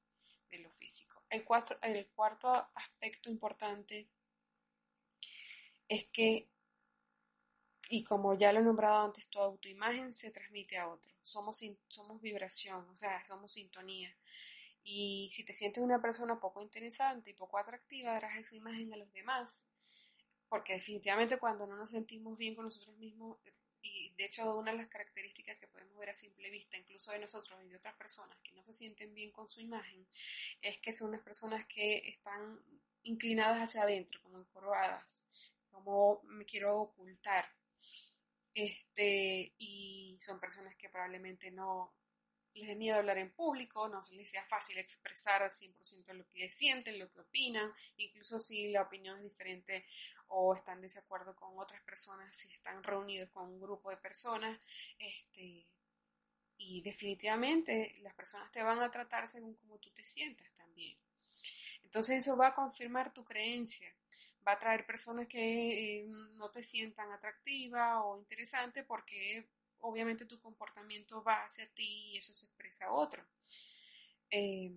lo 0.60 0.71
físico. 0.71 1.21
El, 1.29 1.43
cuatro, 1.43 1.77
el 1.81 2.08
cuarto 2.08 2.49
aspecto 2.75 3.29
importante 3.29 4.08
es 5.89 6.05
que, 6.05 6.47
y 7.89 8.05
como 8.05 8.38
ya 8.38 8.53
lo 8.53 8.62
he 8.62 8.63
nombrado 8.63 9.03
antes, 9.03 9.27
tu 9.27 9.39
autoimagen 9.39 10.13
se 10.13 10.31
transmite 10.31 10.77
a 10.77 10.88
otro. 10.88 11.13
Somos, 11.23 11.60
somos 11.89 12.21
vibración, 12.21 12.88
o 12.89 12.95
sea, 12.95 13.23
somos 13.25 13.51
sintonía. 13.51 14.15
Y 14.87 15.29
si 15.31 15.43
te 15.43 15.51
sientes 15.51 15.83
una 15.83 15.99
persona 15.99 16.39
poco 16.39 16.61
interesante 16.61 17.31
y 17.31 17.33
poco 17.33 17.57
atractiva, 17.57 18.13
darás 18.13 18.37
esa 18.37 18.55
imagen 18.55 18.93
a 18.93 18.97
los 18.97 19.11
demás. 19.11 19.67
Porque 20.47 20.73
definitivamente 20.73 21.39
cuando 21.39 21.65
no 21.65 21.75
nos 21.75 21.89
sentimos 21.89 22.37
bien 22.37 22.53
con 22.53 22.65
nosotros 22.65 22.95
mismos, 22.97 23.39
y 23.81 24.13
de 24.15 24.25
hecho 24.25 24.55
una 24.55 24.71
de 24.71 24.77
las 24.77 24.87
características 24.87 25.57
que 25.57 25.67
podemos 25.67 25.97
ver 25.97 26.11
a 26.11 26.13
simple 26.13 26.51
vista, 26.51 26.77
incluso 26.77 27.11
de 27.11 27.19
nosotros 27.19 27.59
y 27.63 27.67
de 27.67 27.77
otras 27.77 27.95
personas 27.95 28.37
que 28.43 28.51
no 28.51 28.63
se 28.63 28.73
sienten 28.73 29.11
bien 29.15 29.31
con 29.31 29.49
su 29.49 29.59
imagen, 29.59 30.05
es 30.61 30.77
que 30.77 30.93
son 30.93 31.09
unas 31.09 31.23
personas 31.23 31.65
que 31.65 32.07
están 32.07 32.59
inclinadas 33.01 33.69
hacia 33.69 33.81
adentro, 33.81 34.21
como 34.21 34.37
encorvadas, 34.37 35.25
como 35.71 36.21
me 36.25 36.45
quiero 36.45 36.79
ocultar. 36.79 37.45
Este, 38.53 39.51
y 39.57 40.15
son 40.19 40.39
personas 40.39 40.75
que 40.75 40.89
probablemente 40.89 41.49
no, 41.49 41.91
les 42.55 42.67
dé 42.67 42.75
miedo 42.75 42.97
hablar 42.97 43.17
en 43.17 43.31
público, 43.31 43.87
no 43.87 43.99
les 44.13 44.29
sea 44.29 44.43
fácil 44.45 44.77
expresar 44.77 45.43
al 45.43 45.51
100% 45.51 46.13
lo 46.13 46.27
que 46.29 46.49
sienten, 46.49 46.97
lo 46.97 47.11
que 47.11 47.19
opinan, 47.19 47.71
incluso 47.97 48.39
si 48.39 48.71
la 48.71 48.81
opinión 48.81 49.17
es 49.17 49.23
diferente 49.23 49.85
o 50.27 50.55
están 50.55 50.77
de 50.77 50.83
desacuerdo 50.83 51.35
con 51.35 51.57
otras 51.59 51.81
personas, 51.81 52.35
si 52.35 52.51
están 52.51 52.81
reunidos 52.81 53.29
con 53.29 53.49
un 53.49 53.59
grupo 53.59 53.89
de 53.89 53.97
personas, 53.97 54.59
este, 54.97 55.67
y 56.57 56.81
definitivamente 56.81 57.95
las 58.01 58.13
personas 58.13 58.51
te 58.51 58.63
van 58.63 58.79
a 58.79 58.89
tratar 58.89 59.27
según 59.27 59.55
como 59.55 59.77
tú 59.77 59.91
te 59.91 60.05
sientas 60.05 60.53
también. 60.53 60.97
Entonces 61.83 62.19
eso 62.19 62.37
va 62.37 62.47
a 62.47 62.55
confirmar 62.55 63.13
tu 63.13 63.23
creencia, 63.23 63.93
va 64.47 64.53
a 64.53 64.59
traer 64.59 64.85
personas 64.85 65.27
que 65.27 65.99
eh, 65.99 66.05
no 66.37 66.49
te 66.49 66.63
sientan 66.63 67.11
atractiva 67.11 68.03
o 68.03 68.17
interesante 68.17 68.83
porque 68.83 69.49
obviamente 69.79 70.25
tu 70.25 70.39
comportamiento 70.39 71.23
va 71.23 71.43
hacia 71.43 71.67
ti 71.73 72.11
y 72.11 72.17
eso 72.17 72.33
se 72.33 72.45
expresa 72.45 72.85
a 72.85 72.93
otro. 72.93 73.25
Eh, 74.29 74.73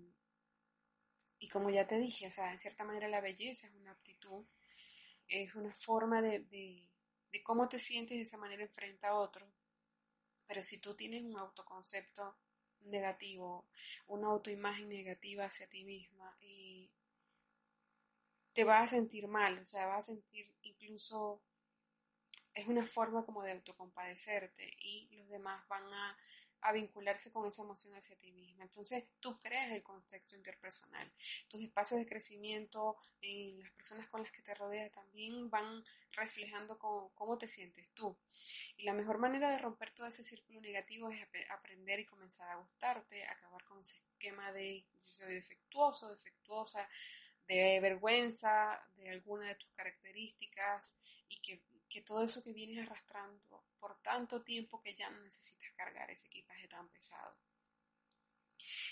y 1.39 1.49
como 1.49 1.71
ya 1.71 1.87
te 1.87 1.99
dije, 1.99 2.27
o 2.27 2.31
sea, 2.31 2.51
en 2.51 2.59
cierta 2.59 2.85
manera 2.85 3.09
la 3.09 3.21
belleza 3.21 3.67
es 3.67 3.75
una 3.75 3.93
actitud, 3.93 4.45
es 5.29 5.55
una 5.55 5.75
forma 5.75 6.21
de, 6.21 6.41
de, 6.41 7.43
cómo 7.43 7.69
te 7.69 7.79
sientes 7.79 8.17
de 8.19 8.25
esa 8.25 8.37
manera 8.37 8.63
enfrente 8.63 9.07
a 9.07 9.15
otro. 9.15 9.47
Pero 10.47 10.63
si 10.63 10.79
tú 10.79 10.95
tienes 10.95 11.23
un 11.23 11.39
autoconcepto 11.39 12.37
negativo, 12.87 13.69
una 14.07 14.29
autoimagen 14.29 14.89
negativa 14.89 15.45
hacia 15.45 15.69
ti 15.69 15.85
misma, 15.85 16.37
y 16.41 16.91
te 18.53 18.65
vas 18.65 18.89
a 18.89 18.97
sentir 18.97 19.29
mal, 19.29 19.59
o 19.59 19.65
sea, 19.65 19.87
vas 19.87 20.09
a 20.09 20.15
sentir 20.15 20.53
incluso 20.63 21.43
es 22.59 22.67
una 22.67 22.85
forma 22.85 23.25
como 23.25 23.43
de 23.43 23.53
autocompadecerte 23.53 24.77
y 24.81 25.09
los 25.17 25.29
demás 25.29 25.67
van 25.69 25.85
a, 25.85 26.17
vincularse 26.75 27.31
con 27.31 27.47
esa 27.47 27.63
emoción 27.63 27.95
hacia 27.95 28.17
ti 28.17 28.33
misma. 28.33 28.65
Entonces 28.65 29.05
tú 29.21 29.39
creas 29.39 29.71
el 29.71 29.83
contexto 29.85 30.35
interpersonal. 30.35 31.09
Tus 31.47 31.63
espacios 31.63 32.01
de 32.01 32.07
crecimiento, 32.07 32.97
en 33.23 33.61
las 33.61 33.71
personas 33.71 34.09
con 34.09 34.25
las 34.25 34.33
que 34.33 34.43
te 34.43 34.57
rodeas 34.57 34.91
también 34.91 35.49
van 35.51 35.85
reflejando 36.15 36.77
cómo, 36.77 37.13
cómo 37.15 37.39
te 37.39 37.47
sientes 37.47 37.91
tú. 37.95 38.17
Y 38.77 38.83
la 38.83 38.93
mejor 38.93 39.19
manera 39.19 39.53
de 39.53 39.59
romper 39.59 39.93
todo 39.93 40.09
ese 40.09 40.25
círculo 40.25 40.61
negativo 40.61 41.09
es 41.11 41.25
aprender 41.49 42.01
y 42.01 42.07
comenzar 42.07 42.49
a 42.51 42.57
gustarte, 42.57 43.25
acabar 43.25 43.63
con 43.65 43.81
ese 43.81 43.99
esquema 43.99 44.53
de 44.53 44.81
yo 44.81 44.99
soy 45.01 45.35
defectuoso, 45.35 46.11
defectuosa, 46.11 46.89
de 47.47 47.79
vergüenza 47.81 48.85
de 48.97 49.11
alguna 49.11 49.47
de 49.47 49.55
tus 49.55 49.71
características 49.71 50.97
y 51.29 51.41
que 51.41 51.63
que 51.89 52.03
todo 52.03 52.23
eso 52.23 52.43
que 52.43 52.53
vienes 52.53 52.87
arrastrando 52.87 53.65
por 53.79 54.01
tanto 54.03 54.43
tiempo 54.43 54.81
que 54.81 54.95
ya 54.95 55.11
no 55.11 55.21
necesitas 55.21 55.71
cargar 55.73 56.11
ese 56.11 56.27
equipaje 56.27 56.69
tan 56.69 56.89
pesado. 56.89 57.37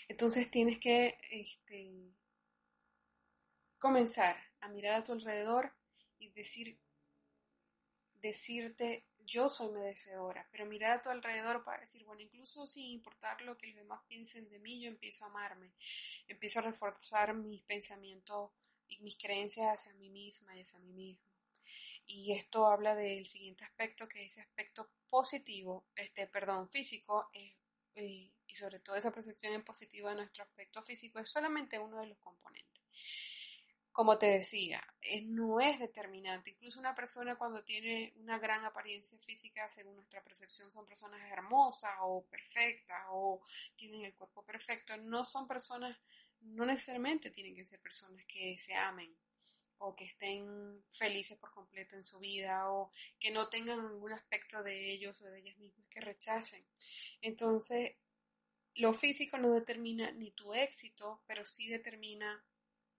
Entonces 0.08 0.50
tienes 0.50 0.78
que 0.78 1.18
este, 1.30 2.14
comenzar 3.78 4.36
a 4.60 4.68
mirar 4.68 5.00
a 5.00 5.04
tu 5.04 5.12
alrededor 5.12 5.74
y 6.18 6.30
decir, 6.30 6.78
decirte, 8.14 9.06
yo 9.18 9.48
soy 9.48 9.72
merecedora, 9.72 10.48
pero 10.52 10.66
mirar 10.66 10.98
a 10.98 11.02
tu 11.02 11.10
alrededor 11.10 11.64
para 11.64 11.80
decir, 11.80 12.04
bueno, 12.04 12.22
incluso 12.22 12.66
sin 12.66 12.90
importar 12.92 13.42
lo 13.42 13.58
que 13.58 13.66
los 13.66 13.76
demás 13.76 14.00
piensen 14.06 14.48
de 14.48 14.60
mí, 14.60 14.80
yo 14.80 14.88
empiezo 14.88 15.24
a 15.24 15.28
amarme, 15.28 15.74
empiezo 16.28 16.60
a 16.60 16.62
reforzar 16.62 17.34
mis 17.34 17.62
pensamientos 17.62 18.52
y 18.88 19.00
mis 19.02 19.16
creencias 19.16 19.80
hacia 19.80 19.92
mí 19.94 20.08
misma 20.10 20.56
y 20.56 20.60
hacia 20.60 20.78
mí 20.78 20.92
mismo 20.92 21.35
y 22.06 22.32
esto 22.32 22.66
habla 22.66 22.94
del 22.94 23.26
siguiente 23.26 23.64
aspecto, 23.64 24.08
que 24.08 24.24
es 24.24 24.32
ese 24.32 24.40
aspecto 24.40 24.90
positivo, 25.08 25.86
este, 25.94 26.26
perdón, 26.26 26.68
físico, 26.70 27.28
eh, 27.32 27.56
eh, 27.96 28.30
y 28.46 28.54
sobre 28.54 28.78
todo 28.80 28.96
esa 28.96 29.10
percepción 29.10 29.54
en 29.54 29.64
positivo 29.64 30.08
de 30.08 30.16
nuestro 30.16 30.44
aspecto 30.44 30.82
físico 30.82 31.18
es 31.18 31.28
solamente 31.28 31.78
uno 31.78 32.00
de 32.00 32.06
los 32.06 32.18
componentes. 32.18 32.82
Como 33.90 34.18
te 34.18 34.26
decía, 34.26 34.86
eh, 35.00 35.22
no 35.22 35.58
es 35.58 35.78
determinante. 35.78 36.50
Incluso 36.50 36.78
una 36.78 36.94
persona 36.94 37.36
cuando 37.36 37.64
tiene 37.64 38.12
una 38.16 38.38
gran 38.38 38.64
apariencia 38.64 39.18
física, 39.18 39.70
según 39.70 39.96
nuestra 39.96 40.22
percepción, 40.22 40.70
son 40.70 40.84
personas 40.84 41.20
hermosas 41.32 41.92
o 42.02 42.24
perfectas 42.26 43.04
o 43.10 43.40
tienen 43.74 44.04
el 44.04 44.14
cuerpo 44.14 44.44
perfecto. 44.44 44.96
No 44.98 45.24
son 45.24 45.48
personas, 45.48 45.98
no 46.40 46.66
necesariamente 46.66 47.30
tienen 47.30 47.56
que 47.56 47.64
ser 47.64 47.80
personas 47.80 48.24
que 48.26 48.58
se 48.58 48.74
amen 48.74 49.16
o 49.78 49.94
que 49.94 50.04
estén 50.04 50.82
felices 50.90 51.38
por 51.38 51.52
completo 51.52 51.96
en 51.96 52.04
su 52.04 52.18
vida 52.18 52.70
o 52.70 52.90
que 53.18 53.30
no 53.30 53.48
tengan 53.48 53.86
ningún 53.88 54.12
aspecto 54.12 54.62
de 54.62 54.92
ellos 54.92 55.20
o 55.20 55.26
de 55.26 55.40
ellas 55.40 55.58
mismas 55.58 55.86
que 55.88 56.00
rechacen. 56.00 56.64
Entonces, 57.20 57.96
lo 58.74 58.92
físico 58.94 59.38
no 59.38 59.52
determina 59.52 60.10
ni 60.12 60.30
tu 60.32 60.54
éxito, 60.54 61.22
pero 61.26 61.44
sí 61.44 61.68
determina 61.68 62.44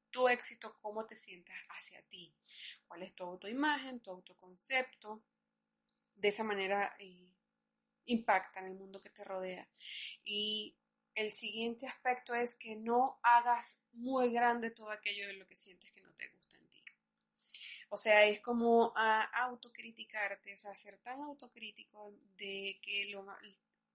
tu 0.10 0.28
éxito, 0.28 0.78
cómo 0.82 1.06
te 1.06 1.16
sientas 1.16 1.56
hacia 1.70 2.02
ti, 2.04 2.34
cuál 2.88 3.04
es 3.04 3.14
tu 3.14 3.24
autoimagen, 3.24 4.00
tu 4.00 4.12
autoconcepto. 4.12 5.24
De 6.16 6.30
esa 6.30 6.44
manera 6.44 6.96
eh, 6.98 7.30
impacta 8.06 8.60
en 8.60 8.68
el 8.68 8.74
mundo 8.74 9.00
que 9.00 9.12
te 9.12 9.24
rodea. 9.24 9.70
Y 10.24 10.76
el 11.14 11.32
siguiente 11.32 11.88
aspecto 11.88 12.34
es 12.34 12.56
que 12.56 12.76
no 12.76 13.20
hagas 13.22 13.80
muy 13.94 14.32
grande 14.32 14.72
todo 14.72 14.90
aquello 14.90 15.28
de 15.28 15.34
lo 15.34 15.48
que 15.48 15.56
sientes 15.56 15.92
que 15.92 16.02
no. 16.02 16.07
O 17.90 17.98
sea, 17.98 18.26
es 18.26 18.42
como 18.42 18.92
a 18.96 19.24
autocriticarte, 19.24 20.54
o 20.54 20.58
sea, 20.58 20.76
ser 20.76 20.98
tan 20.98 21.22
autocrítico 21.22 22.14
de 22.38 22.80
que 22.82 23.06
lo, 23.10 23.26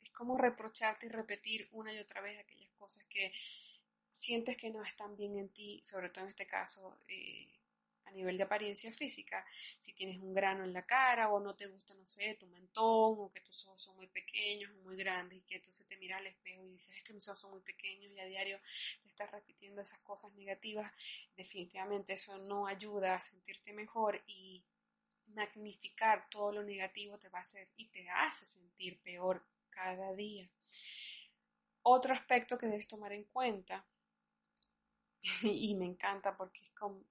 es 0.03 0.11
como 0.11 0.39
reprocharte 0.39 1.07
y 1.07 1.11
repetir 1.11 1.69
una 1.73 1.93
y 1.93 1.99
otra 1.99 2.21
vez 2.21 2.39
aquellas 2.39 2.71
cosas 2.73 3.05
que 3.05 3.33
sientes 4.11 4.57
que 4.57 4.71
no 4.71 4.83
están 4.83 5.17
bien 5.17 5.37
en 5.37 5.49
ti, 5.51 5.83
sobre 5.85 6.11
todo 6.11 6.25
en 6.25 6.31
este 6.31 6.47
caso, 6.47 6.99
eh, 7.09 7.49
a 8.05 8.11
nivel 8.11 8.37
de 8.37 8.45
apariencia 8.45 8.93
física, 8.93 9.45
si 9.79 9.93
tienes 9.95 10.19
un 10.19 10.35
grano 10.35 10.65
en 10.65 10.73
la 10.73 10.85
cara 10.85 11.31
o 11.31 11.41
no 11.41 11.55
te 11.55 11.67
gusta, 11.67 11.95
no 11.95 12.05
sé, 12.07 12.35
tu 12.35 12.47
mentón 12.49 13.17
o 13.19 13.31
que 13.33 13.41
tus 13.41 13.67
ojos 13.67 13.83
son 13.83 13.97
muy 13.97 14.07
pequeños 14.09 14.71
o 14.73 14.77
muy 14.83 14.97
grandes 14.97 15.39
y 15.39 15.43
que 15.43 15.57
entonces 15.57 15.87
te 15.87 15.97
miras 15.97 16.21
al 16.21 16.27
espejo 16.27 16.65
y 16.67 16.71
dices 16.71 16.97
es 16.97 17.03
que 17.03 17.13
mis 17.13 17.27
ojos 17.29 17.41
son 17.41 17.53
muy 17.53 17.61
pequeños 17.61 18.13
y 18.13 18.21
a 18.21 18.27
diario 18.27 18.61
te 19.03 19.09
estás 19.09 19.31
repitiendo 19.31 19.81
esas 19.81 20.01
cosas 20.01 20.33
negativas, 20.35 20.93
definitivamente 21.37 22.15
eso 22.15 22.37
no 22.39 22.67
ayuda 22.67 23.15
a 23.15 23.21
sentirte 23.21 23.73
mejor 23.73 24.23
y 24.27 24.65
magnificar 25.29 26.29
todo 26.31 26.53
lo 26.53 26.63
negativo 26.63 27.19
te 27.19 27.29
va 27.29 27.39
a 27.39 27.43
hacer 27.43 27.69
y 27.77 27.87
te 27.87 28.09
hace 28.09 28.45
sentir 28.45 29.01
peor 29.01 29.45
cada 29.71 30.13
día. 30.15 30.51
Otro 31.83 32.15
aspecto 32.15 32.59
que 32.59 32.67
debes 32.67 32.87
tomar 32.87 33.13
en 33.13 33.25
cuenta, 33.25 33.85
y 35.43 35.75
me 35.75 35.87
encanta 35.87 36.37
porque 36.37 36.65
es 36.65 36.73
como, 36.73 37.05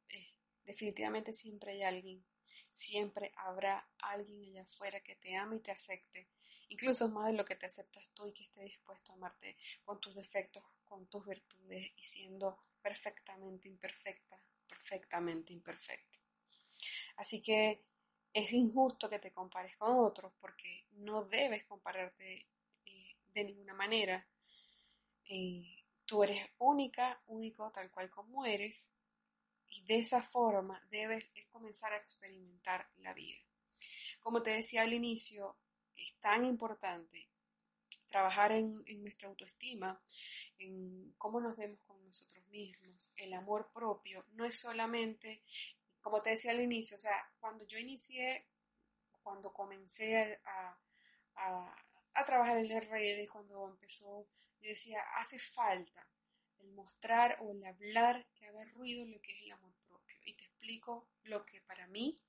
definitivamente 0.71 1.33
siempre 1.33 1.73
hay 1.73 1.83
alguien, 1.83 2.25
siempre 2.69 3.31
habrá 3.35 3.87
alguien 3.99 4.43
allá 4.43 4.63
afuera 4.63 5.01
que 5.01 5.15
te 5.15 5.35
ame 5.35 5.57
y 5.57 5.59
te 5.59 5.71
acepte, 5.71 6.29
incluso 6.69 7.09
más 7.09 7.27
de 7.27 7.33
lo 7.33 7.45
que 7.45 7.55
te 7.55 7.65
aceptas 7.65 8.09
tú 8.13 8.27
y 8.27 8.33
que 8.33 8.43
esté 8.43 8.63
dispuesto 8.63 9.11
a 9.11 9.15
amarte 9.15 9.57
con 9.83 9.99
tus 9.99 10.15
defectos, 10.15 10.63
con 10.85 11.07
tus 11.07 11.25
virtudes 11.25 11.91
y 11.95 12.03
siendo 12.03 12.57
perfectamente 12.81 13.67
imperfecta, 13.67 14.41
perfectamente 14.67 15.53
imperfecto. 15.53 16.19
Así 17.17 17.41
que 17.41 17.83
es 18.33 18.53
injusto 18.53 19.09
que 19.09 19.19
te 19.19 19.33
compares 19.33 19.75
con 19.77 19.99
otros 19.99 20.33
porque 20.39 20.87
no 20.91 21.25
debes 21.25 21.65
compararte 21.65 22.47
eh, 22.85 23.15
de 23.33 23.43
ninguna 23.43 23.73
manera. 23.73 24.25
Eh, 25.25 25.83
tú 26.05 26.23
eres 26.23 26.49
única, 26.57 27.21
único 27.27 27.69
tal 27.71 27.91
cual 27.91 28.09
como 28.09 28.45
eres 28.45 28.93
y 29.71 29.81
de 29.83 29.99
esa 29.99 30.21
forma 30.21 30.81
debes 30.89 31.31
comenzar 31.51 31.93
a 31.93 31.97
experimentar 31.97 32.89
la 32.97 33.13
vida. 33.13 33.37
Como 34.19 34.43
te 34.43 34.51
decía 34.51 34.83
al 34.83 34.93
inicio, 34.93 35.57
es 35.95 36.13
tan 36.19 36.45
importante 36.45 37.29
trabajar 38.05 38.51
en, 38.51 38.83
en, 38.85 39.01
nuestra 39.01 39.29
autoestima, 39.29 40.01
en 40.57 41.13
cómo 41.17 41.39
nos 41.39 41.55
vemos 41.55 41.79
con 41.87 42.03
nosotros 42.03 42.45
mismos. 42.47 43.09
El 43.15 43.33
amor 43.33 43.71
propio 43.73 44.25
no 44.33 44.45
es 44.45 44.59
solamente 44.59 45.43
como 46.01 46.21
te 46.21 46.31
decía 46.31 46.51
al 46.51 46.61
inicio, 46.61 46.95
o 46.95 46.99
sea, 46.99 47.31
cuando 47.39 47.65
yo 47.65 47.77
inicié, 47.77 48.47
cuando 49.21 49.53
comencé 49.53 50.39
a, 50.45 50.77
trabajar 52.25 52.57
en 52.57 52.69
las 52.69 52.87
redes, 52.87 53.29
cuando 53.29 53.67
empezó, 53.67 54.27
yo 54.61 54.69
decía, 54.69 55.01
hace 55.17 55.39
falta 55.39 56.07
el 56.63 56.71
mostrar 56.71 57.37
o 57.41 57.51
el 57.51 57.65
hablar 57.65 58.27
que 58.35 58.45
haga 58.45 58.65
ruido 58.65 59.05
lo 59.05 59.21
que 59.21 59.31
es 59.33 59.41
el 59.43 59.51
amor 59.51 59.73
propio. 59.87 60.17
Y 60.25 60.33
te 60.33 60.45
explico 60.45 61.07
lo 61.23 61.45
que 61.45 61.61
para 61.61 61.87
mí 61.87 62.19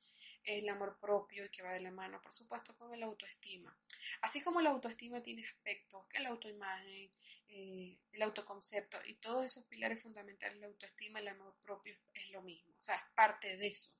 es 0.44 0.62
el 0.62 0.68
amor 0.68 0.98
propio 0.98 1.44
y 1.44 1.50
que 1.50 1.62
va 1.62 1.72
de 1.72 1.80
la 1.80 1.90
mano, 1.90 2.20
por 2.20 2.32
supuesto, 2.32 2.76
con 2.76 2.92
el 2.92 3.02
autoestima. 3.02 3.76
Así 4.22 4.40
como 4.40 4.60
la 4.60 4.70
autoestima 4.70 5.22
tiene 5.22 5.44
aspectos, 5.44 6.06
que 6.08 6.20
la 6.20 6.30
autoimagen, 6.30 7.12
eh, 7.48 7.98
el 8.12 8.22
autoconcepto 8.22 8.98
y 9.04 9.14
todos 9.14 9.44
esos 9.44 9.64
pilares 9.66 10.02
fundamentales, 10.02 10.58
la 10.58 10.66
autoestima, 10.66 11.20
el 11.20 11.28
amor 11.28 11.56
propio 11.62 11.96
es 12.14 12.30
lo 12.30 12.42
mismo, 12.42 12.74
o 12.78 12.82
sea, 12.82 12.96
es 12.96 13.14
parte 13.14 13.56
de 13.56 13.66
eso. 13.68 13.92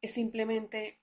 Es 0.00 0.14
simplemente 0.14 1.00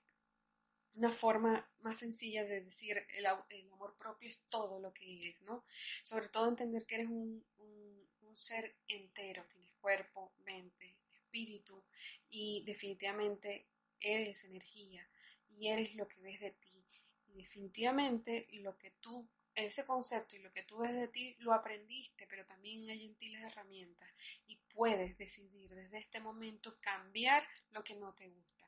una 0.94 1.12
forma 1.12 1.70
más 1.80 1.98
sencilla 1.98 2.44
de 2.44 2.62
decir 2.62 3.06
el, 3.16 3.26
amor 3.26 3.96
propio 3.96 4.28
es 4.28 4.38
todo 4.48 4.80
lo 4.80 4.92
que 4.92 5.22
eres, 5.22 5.40
¿no? 5.42 5.64
Sobre 6.02 6.28
todo 6.28 6.48
entender 6.48 6.84
que 6.86 6.96
eres 6.96 7.08
un, 7.08 7.44
un 7.58 8.36
ser 8.36 8.76
entero, 8.88 9.44
tienes 9.46 9.72
cuerpo, 9.80 10.32
mente, 10.44 10.96
espíritu 11.14 11.82
y 12.28 12.62
definitivamente 12.64 13.66
eres 14.00 14.44
energía 14.44 15.08
y 15.48 15.68
eres 15.68 15.94
lo 15.94 16.08
que 16.08 16.20
ves 16.20 16.40
de 16.40 16.52
ti 16.52 16.84
y 17.28 17.34
definitivamente 17.34 18.48
lo 18.52 18.76
que 18.76 18.90
tú 19.00 19.28
ese 19.54 19.84
concepto 19.84 20.36
y 20.36 20.40
lo 20.40 20.52
que 20.52 20.62
tú 20.62 20.78
ves 20.78 20.94
de 20.94 21.08
ti 21.08 21.36
lo 21.40 21.52
aprendiste, 21.52 22.26
pero 22.26 22.46
también 22.46 22.88
hay 22.88 23.04
en 23.04 23.14
ti 23.16 23.30
las 23.30 23.42
herramientas 23.42 24.08
y 24.46 24.56
puedes 24.72 25.18
decidir 25.18 25.74
desde 25.74 25.98
este 25.98 26.20
momento 26.20 26.78
cambiar 26.80 27.46
lo 27.70 27.82
que 27.84 27.94
no 27.94 28.14
te 28.14 28.28
gusta. 28.28 28.66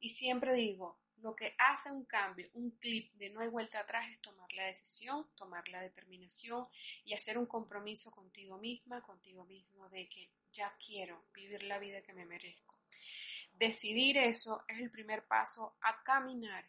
Y 0.00 0.10
siempre 0.10 0.54
digo, 0.54 1.00
lo 1.22 1.34
que 1.34 1.54
hace 1.58 1.90
un 1.90 2.04
cambio, 2.04 2.48
un 2.54 2.70
clip 2.72 3.12
de 3.14 3.30
no 3.30 3.40
hay 3.40 3.48
vuelta 3.48 3.80
atrás 3.80 4.08
es 4.10 4.20
tomar 4.20 4.52
la 4.52 4.64
decisión, 4.64 5.26
tomar 5.34 5.68
la 5.68 5.80
determinación 5.82 6.66
y 7.04 7.14
hacer 7.14 7.38
un 7.38 7.46
compromiso 7.46 8.10
contigo 8.10 8.58
misma, 8.58 9.02
contigo 9.02 9.44
mismo 9.44 9.88
de 9.88 10.08
que 10.08 10.30
ya 10.52 10.74
quiero 10.84 11.26
vivir 11.34 11.62
la 11.64 11.78
vida 11.78 12.02
que 12.02 12.12
me 12.12 12.24
merezco. 12.24 12.78
Decidir 13.52 14.18
eso 14.18 14.64
es 14.68 14.78
el 14.78 14.90
primer 14.90 15.26
paso 15.26 15.76
a 15.80 16.02
caminar, 16.02 16.64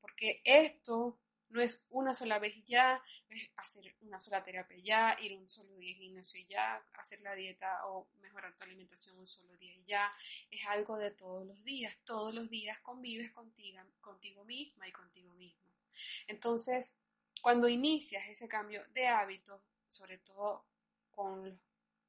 porque 0.00 0.40
esto 0.44 1.18
no 1.50 1.60
es 1.62 1.84
una 1.90 2.14
sola 2.14 2.38
vez 2.38 2.54
ya, 2.64 3.02
es 3.28 3.48
hacer 3.56 3.94
una 4.00 4.20
sola 4.20 4.42
terapia 4.42 4.78
ya, 4.78 5.16
ir 5.20 5.36
un 5.36 5.48
solo 5.48 5.76
día 5.76 5.94
al 5.94 6.00
gimnasio 6.00 6.40
y 6.40 6.46
ya, 6.46 6.82
hacer 6.94 7.20
la 7.20 7.34
dieta 7.34 7.86
o 7.86 8.08
mejorar 8.20 8.54
tu 8.56 8.64
alimentación 8.64 9.18
un 9.18 9.26
solo 9.26 9.56
día 9.56 9.74
y 9.74 9.84
ya. 9.84 10.12
Es 10.50 10.66
algo 10.66 10.96
de 10.96 11.10
todos 11.10 11.46
los 11.46 11.62
días. 11.64 11.96
Todos 12.04 12.34
los 12.34 12.50
días 12.50 12.78
convives 12.80 13.32
contigo, 13.32 13.80
contigo 14.00 14.44
misma 14.44 14.88
y 14.88 14.92
contigo 14.92 15.32
mismo. 15.34 15.70
Entonces, 16.26 16.96
cuando 17.40 17.68
inicias 17.68 18.26
ese 18.28 18.48
cambio 18.48 18.84
de 18.88 19.06
hábitos, 19.06 19.60
sobre 19.86 20.18
todo 20.18 20.66
con 21.10 21.60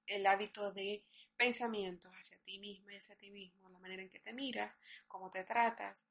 el 0.08 0.26
hábito 0.26 0.72
de 0.72 1.04
pensamientos 1.36 2.12
hacia 2.14 2.38
ti 2.40 2.58
misma 2.58 2.94
y 2.94 2.98
hacia 2.98 3.16
ti 3.16 3.30
mismo, 3.30 3.70
la 3.70 3.80
manera 3.80 4.02
en 4.02 4.10
que 4.10 4.20
te 4.20 4.34
miras, 4.34 4.78
cómo 5.08 5.30
te 5.30 5.44
tratas, 5.44 6.08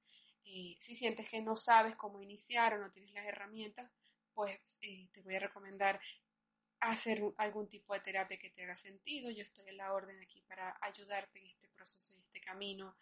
si 0.47 0.95
sientes 0.95 1.29
que 1.29 1.41
no 1.41 1.57
sabes 1.57 1.97
cómo 1.97 2.23
iniciar 2.23 2.75
o 2.75 2.79
no 2.79 2.91
tienes 2.91 3.13
las 3.13 3.27
herramientas, 3.27 3.91
pues 4.33 4.79
eh, 4.81 5.09
te 5.13 5.23
voy 5.23 5.35
a 5.35 5.41
recomendar 5.41 6.01
hacer 6.81 7.23
algún 7.39 7.69
tipo 7.69 7.95
de 7.95 8.01
terapia 8.01 8.39
que 8.39 8.51
te 8.51 8.65
haga 8.65 8.77
sentido. 8.77 9.31
Yo 9.31 9.43
estoy 9.43 9.69
en 9.69 9.79
la 9.79 9.93
orden 9.93 10.21
aquí 10.21 10.43
para 10.43 10.79
ayudarte 10.81 11.39
en 11.39 11.47
este 11.47 11.69
proceso, 11.69 12.15
en 12.15 12.21
este 12.21 12.41
camino, 12.41 12.97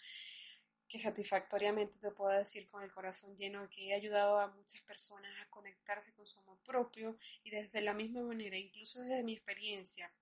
que 0.88 0.98
satisfactoriamente 0.98 1.98
te 1.98 2.10
puedo 2.10 2.36
decir 2.38 2.68
con 2.68 2.82
el 2.82 2.92
corazón 2.92 3.36
lleno 3.36 3.68
que 3.68 3.88
he 3.88 3.94
ayudado 3.94 4.38
a 4.38 4.48
muchas 4.48 4.80
personas 4.82 5.32
a 5.40 5.50
conectarse 5.50 6.12
con 6.12 6.26
su 6.26 6.38
amor 6.40 6.58
propio 6.64 7.16
y 7.42 7.50
desde 7.50 7.80
la 7.80 7.94
misma 7.94 8.22
manera, 8.22 8.56
incluso 8.56 9.00
desde 9.00 9.24
mi 9.24 9.34
experiencia, 9.34 10.12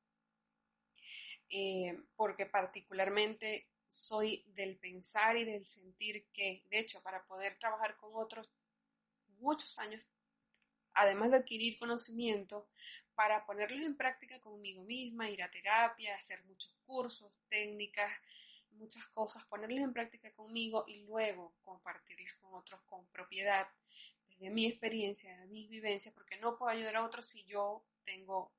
eh, 1.51 1.99
porque 2.17 2.47
particularmente 2.47 3.72
soy 3.93 4.43
del 4.49 4.79
pensar 4.79 5.37
y 5.37 5.45
del 5.45 5.65
sentir 5.65 6.27
que, 6.33 6.65
de 6.71 6.79
hecho, 6.79 7.03
para 7.03 7.25
poder 7.27 7.59
trabajar 7.59 7.97
con 7.97 8.11
otros 8.15 8.51
muchos 9.39 9.79
años, 9.79 10.07
además 10.95 11.31
de 11.31 11.39
adquirir 11.39 11.79
conocimiento, 11.79 12.69
para 13.15 13.45
ponerlos 13.45 13.85
en 13.85 13.97
práctica 13.97 14.41
conmigo 14.41 14.83
misma, 14.85 15.31
ir 15.31 15.43
a 15.43 15.51
terapia, 15.51 16.17
hacer 16.17 16.43
muchos 16.45 16.75
cursos, 16.85 17.33
técnicas, 17.49 18.13
muchas 18.71 19.07
cosas, 19.09 19.45
ponerlos 19.47 19.81
en 19.81 19.93
práctica 19.93 20.33
conmigo 20.33 20.85
y 20.87 21.05
luego 21.05 21.55
compartirlas 21.63 22.35
con 22.37 22.55
otros 22.55 22.81
con 22.87 23.07
propiedad, 23.09 23.69
desde 24.29 24.51
mi 24.51 24.67
experiencia, 24.67 25.37
de 25.37 25.47
mis 25.47 25.69
vivencias, 25.69 26.15
porque 26.15 26.39
no 26.39 26.57
puedo 26.57 26.71
ayudar 26.71 26.97
a 26.97 27.05
otros 27.05 27.27
si 27.27 27.45
yo 27.45 27.85
tengo 28.05 28.53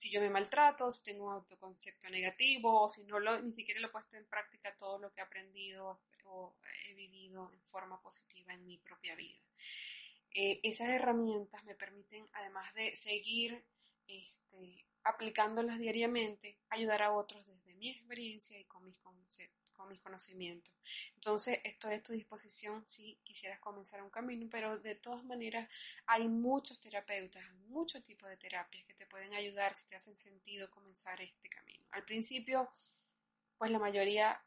si 0.00 0.08
yo 0.08 0.22
me 0.22 0.30
maltrato, 0.30 0.90
si 0.90 1.02
tengo 1.02 1.26
un 1.26 1.34
autoconcepto 1.34 2.08
negativo, 2.08 2.84
o 2.84 2.88
si 2.88 3.04
no 3.04 3.20
lo, 3.20 3.38
ni 3.42 3.52
siquiera 3.52 3.80
lo 3.80 3.88
he 3.88 3.90
puesto 3.90 4.16
en 4.16 4.24
práctica 4.24 4.74
todo 4.78 4.98
lo 4.98 5.12
que 5.12 5.20
he 5.20 5.24
aprendido 5.24 6.00
o 6.24 6.56
he 6.86 6.94
vivido 6.94 7.50
en 7.52 7.60
forma 7.64 8.00
positiva 8.00 8.54
en 8.54 8.64
mi 8.66 8.78
propia 8.78 9.14
vida. 9.14 9.42
Eh, 10.30 10.58
esas 10.62 10.88
herramientas 10.88 11.62
me 11.64 11.74
permiten, 11.74 12.26
además 12.32 12.72
de 12.72 12.96
seguir 12.96 13.62
este, 14.06 14.86
aplicándolas 15.04 15.78
diariamente, 15.78 16.58
ayudar 16.70 17.02
a 17.02 17.12
otros 17.12 17.46
desde 17.46 17.74
mi 17.74 17.90
experiencia 17.90 18.58
y 18.58 18.64
con 18.64 18.86
mis 18.86 18.96
conceptos 19.00 19.59
mis 19.88 20.00
conocimientos. 20.00 20.74
Entonces, 21.14 21.58
estoy 21.64 21.94
a 21.94 22.02
tu 22.02 22.12
disposición 22.12 22.86
si 22.86 23.18
quisieras 23.24 23.60
comenzar 23.60 24.02
un 24.02 24.10
camino, 24.10 24.48
pero 24.50 24.78
de 24.78 24.94
todas 24.94 25.24
maneras 25.24 25.68
hay 26.06 26.28
muchos 26.28 26.80
terapeutas, 26.80 27.44
muchos 27.68 28.02
tipos 28.02 28.28
de 28.28 28.36
terapias 28.36 28.84
que 28.84 28.94
te 28.94 29.06
pueden 29.06 29.34
ayudar 29.34 29.74
si 29.74 29.86
te 29.86 29.96
hacen 29.96 30.16
sentido 30.16 30.70
comenzar 30.70 31.20
este 31.20 31.48
camino. 31.48 31.84
Al 31.90 32.04
principio, 32.04 32.70
pues 33.58 33.70
la 33.70 33.78
mayoría, 33.78 34.42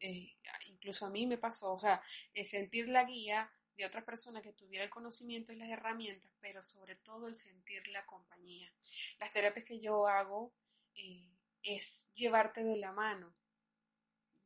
eh, 0.00 0.36
incluso 0.66 1.06
a 1.06 1.10
mí 1.10 1.26
me 1.26 1.38
pasó, 1.38 1.72
o 1.72 1.78
sea, 1.78 2.02
sentir 2.44 2.88
la 2.88 3.04
guía 3.04 3.50
de 3.76 3.86
otra 3.86 4.04
persona 4.04 4.42
que 4.42 4.52
tuviera 4.52 4.84
el 4.84 4.90
conocimiento 4.90 5.52
y 5.52 5.56
las 5.56 5.68
herramientas, 5.68 6.30
pero 6.40 6.62
sobre 6.62 6.96
todo 6.96 7.28
el 7.28 7.34
sentir 7.34 7.86
la 7.88 8.06
compañía. 8.06 8.72
Las 9.18 9.32
terapias 9.32 9.64
que 9.64 9.80
yo 9.80 10.06
hago 10.06 10.52
eh, 10.94 11.28
es 11.62 12.08
llevarte 12.14 12.62
de 12.62 12.76
la 12.76 12.92
mano, 12.92 13.34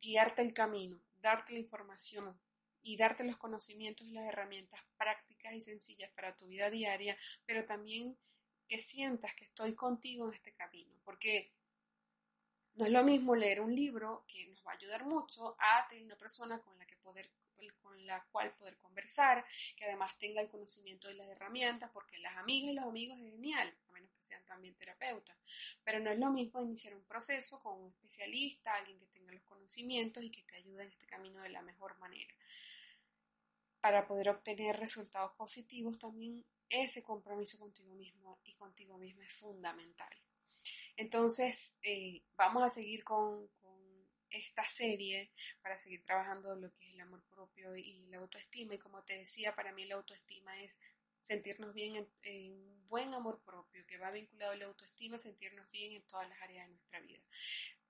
guiarte 0.00 0.42
el 0.42 0.52
camino, 0.52 1.00
darte 1.20 1.52
la 1.52 1.58
información 1.58 2.40
y 2.82 2.96
darte 2.96 3.24
los 3.24 3.36
conocimientos 3.36 4.06
y 4.06 4.12
las 4.12 4.26
herramientas 4.26 4.80
prácticas 4.96 5.52
y 5.54 5.60
sencillas 5.60 6.10
para 6.12 6.36
tu 6.36 6.46
vida 6.46 6.70
diaria, 6.70 7.16
pero 7.44 7.64
también 7.64 8.16
que 8.68 8.78
sientas 8.78 9.34
que 9.34 9.44
estoy 9.44 9.74
contigo 9.74 10.28
en 10.28 10.34
este 10.34 10.52
camino, 10.52 10.94
porque 11.04 11.52
no 12.74 12.86
es 12.86 12.92
lo 12.92 13.02
mismo 13.02 13.34
leer 13.34 13.60
un 13.60 13.74
libro 13.74 14.24
que 14.28 14.46
nos 14.46 14.64
va 14.64 14.72
a 14.72 14.74
ayudar 14.74 15.04
mucho 15.04 15.56
a 15.58 15.88
tener 15.88 16.04
una 16.04 16.16
persona 16.16 16.60
con 16.60 16.78
la 16.78 16.86
que 16.86 16.96
poder 16.96 17.30
con 17.80 18.06
la 18.06 18.24
cual 18.30 18.54
poder 18.54 18.76
conversar, 18.78 19.44
que 19.76 19.84
además 19.84 20.16
tenga 20.18 20.40
el 20.40 20.48
conocimiento 20.48 21.08
de 21.08 21.14
las 21.14 21.28
herramientas, 21.28 21.90
porque 21.92 22.18
las 22.18 22.36
amigas 22.36 22.72
y 22.72 22.74
los 22.74 22.84
amigos 22.84 23.18
es 23.18 23.30
genial, 23.32 23.76
a 23.88 23.92
menos 23.92 24.10
que 24.12 24.22
sean 24.22 24.44
también 24.44 24.74
terapeutas, 24.74 25.36
pero 25.82 26.00
no 26.00 26.10
es 26.10 26.18
lo 26.18 26.30
mismo 26.30 26.62
iniciar 26.62 26.94
un 26.94 27.04
proceso 27.04 27.60
con 27.60 27.80
un 27.80 27.88
especialista, 27.88 28.74
alguien 28.74 28.98
que 28.98 29.06
tenga 29.06 29.32
los 29.32 29.42
conocimientos 29.42 30.22
y 30.22 30.30
que 30.30 30.42
te 30.42 30.56
ayude 30.56 30.84
en 30.84 30.90
este 30.90 31.06
camino 31.06 31.40
de 31.42 31.50
la 31.50 31.62
mejor 31.62 31.98
manera. 31.98 32.34
Para 33.80 34.06
poder 34.06 34.30
obtener 34.30 34.76
resultados 34.76 35.32
positivos 35.32 35.98
también 35.98 36.44
ese 36.68 37.02
compromiso 37.02 37.58
contigo 37.58 37.94
mismo 37.94 38.40
y 38.44 38.54
contigo 38.54 38.98
mismo 38.98 39.22
es 39.22 39.32
fundamental. 39.32 40.10
Entonces, 40.96 41.76
eh, 41.82 42.22
vamos 42.36 42.64
a 42.64 42.68
seguir 42.68 43.04
con, 43.04 43.48
esta 44.30 44.64
serie 44.64 45.30
para 45.62 45.78
seguir 45.78 46.04
trabajando 46.04 46.54
lo 46.56 46.72
que 46.74 46.86
es 46.86 46.94
el 46.94 47.00
amor 47.00 47.22
propio 47.30 47.76
y 47.76 48.06
la 48.08 48.18
autoestima. 48.18 48.74
Y 48.74 48.78
como 48.78 49.02
te 49.02 49.18
decía, 49.18 49.54
para 49.54 49.72
mí 49.72 49.84
la 49.86 49.96
autoestima 49.96 50.60
es 50.62 50.78
sentirnos 51.20 51.74
bien 51.74 52.08
en, 52.22 52.52
un 52.52 52.88
buen 52.88 53.12
amor 53.14 53.40
propio, 53.44 53.84
que 53.86 53.98
va 53.98 54.10
vinculado 54.10 54.52
a 54.52 54.56
la 54.56 54.66
autoestima, 54.66 55.18
sentirnos 55.18 55.70
bien 55.70 55.92
en 55.92 56.06
todas 56.06 56.28
las 56.28 56.40
áreas 56.42 56.66
de 56.66 56.72
nuestra 56.72 57.00
vida. 57.00 57.22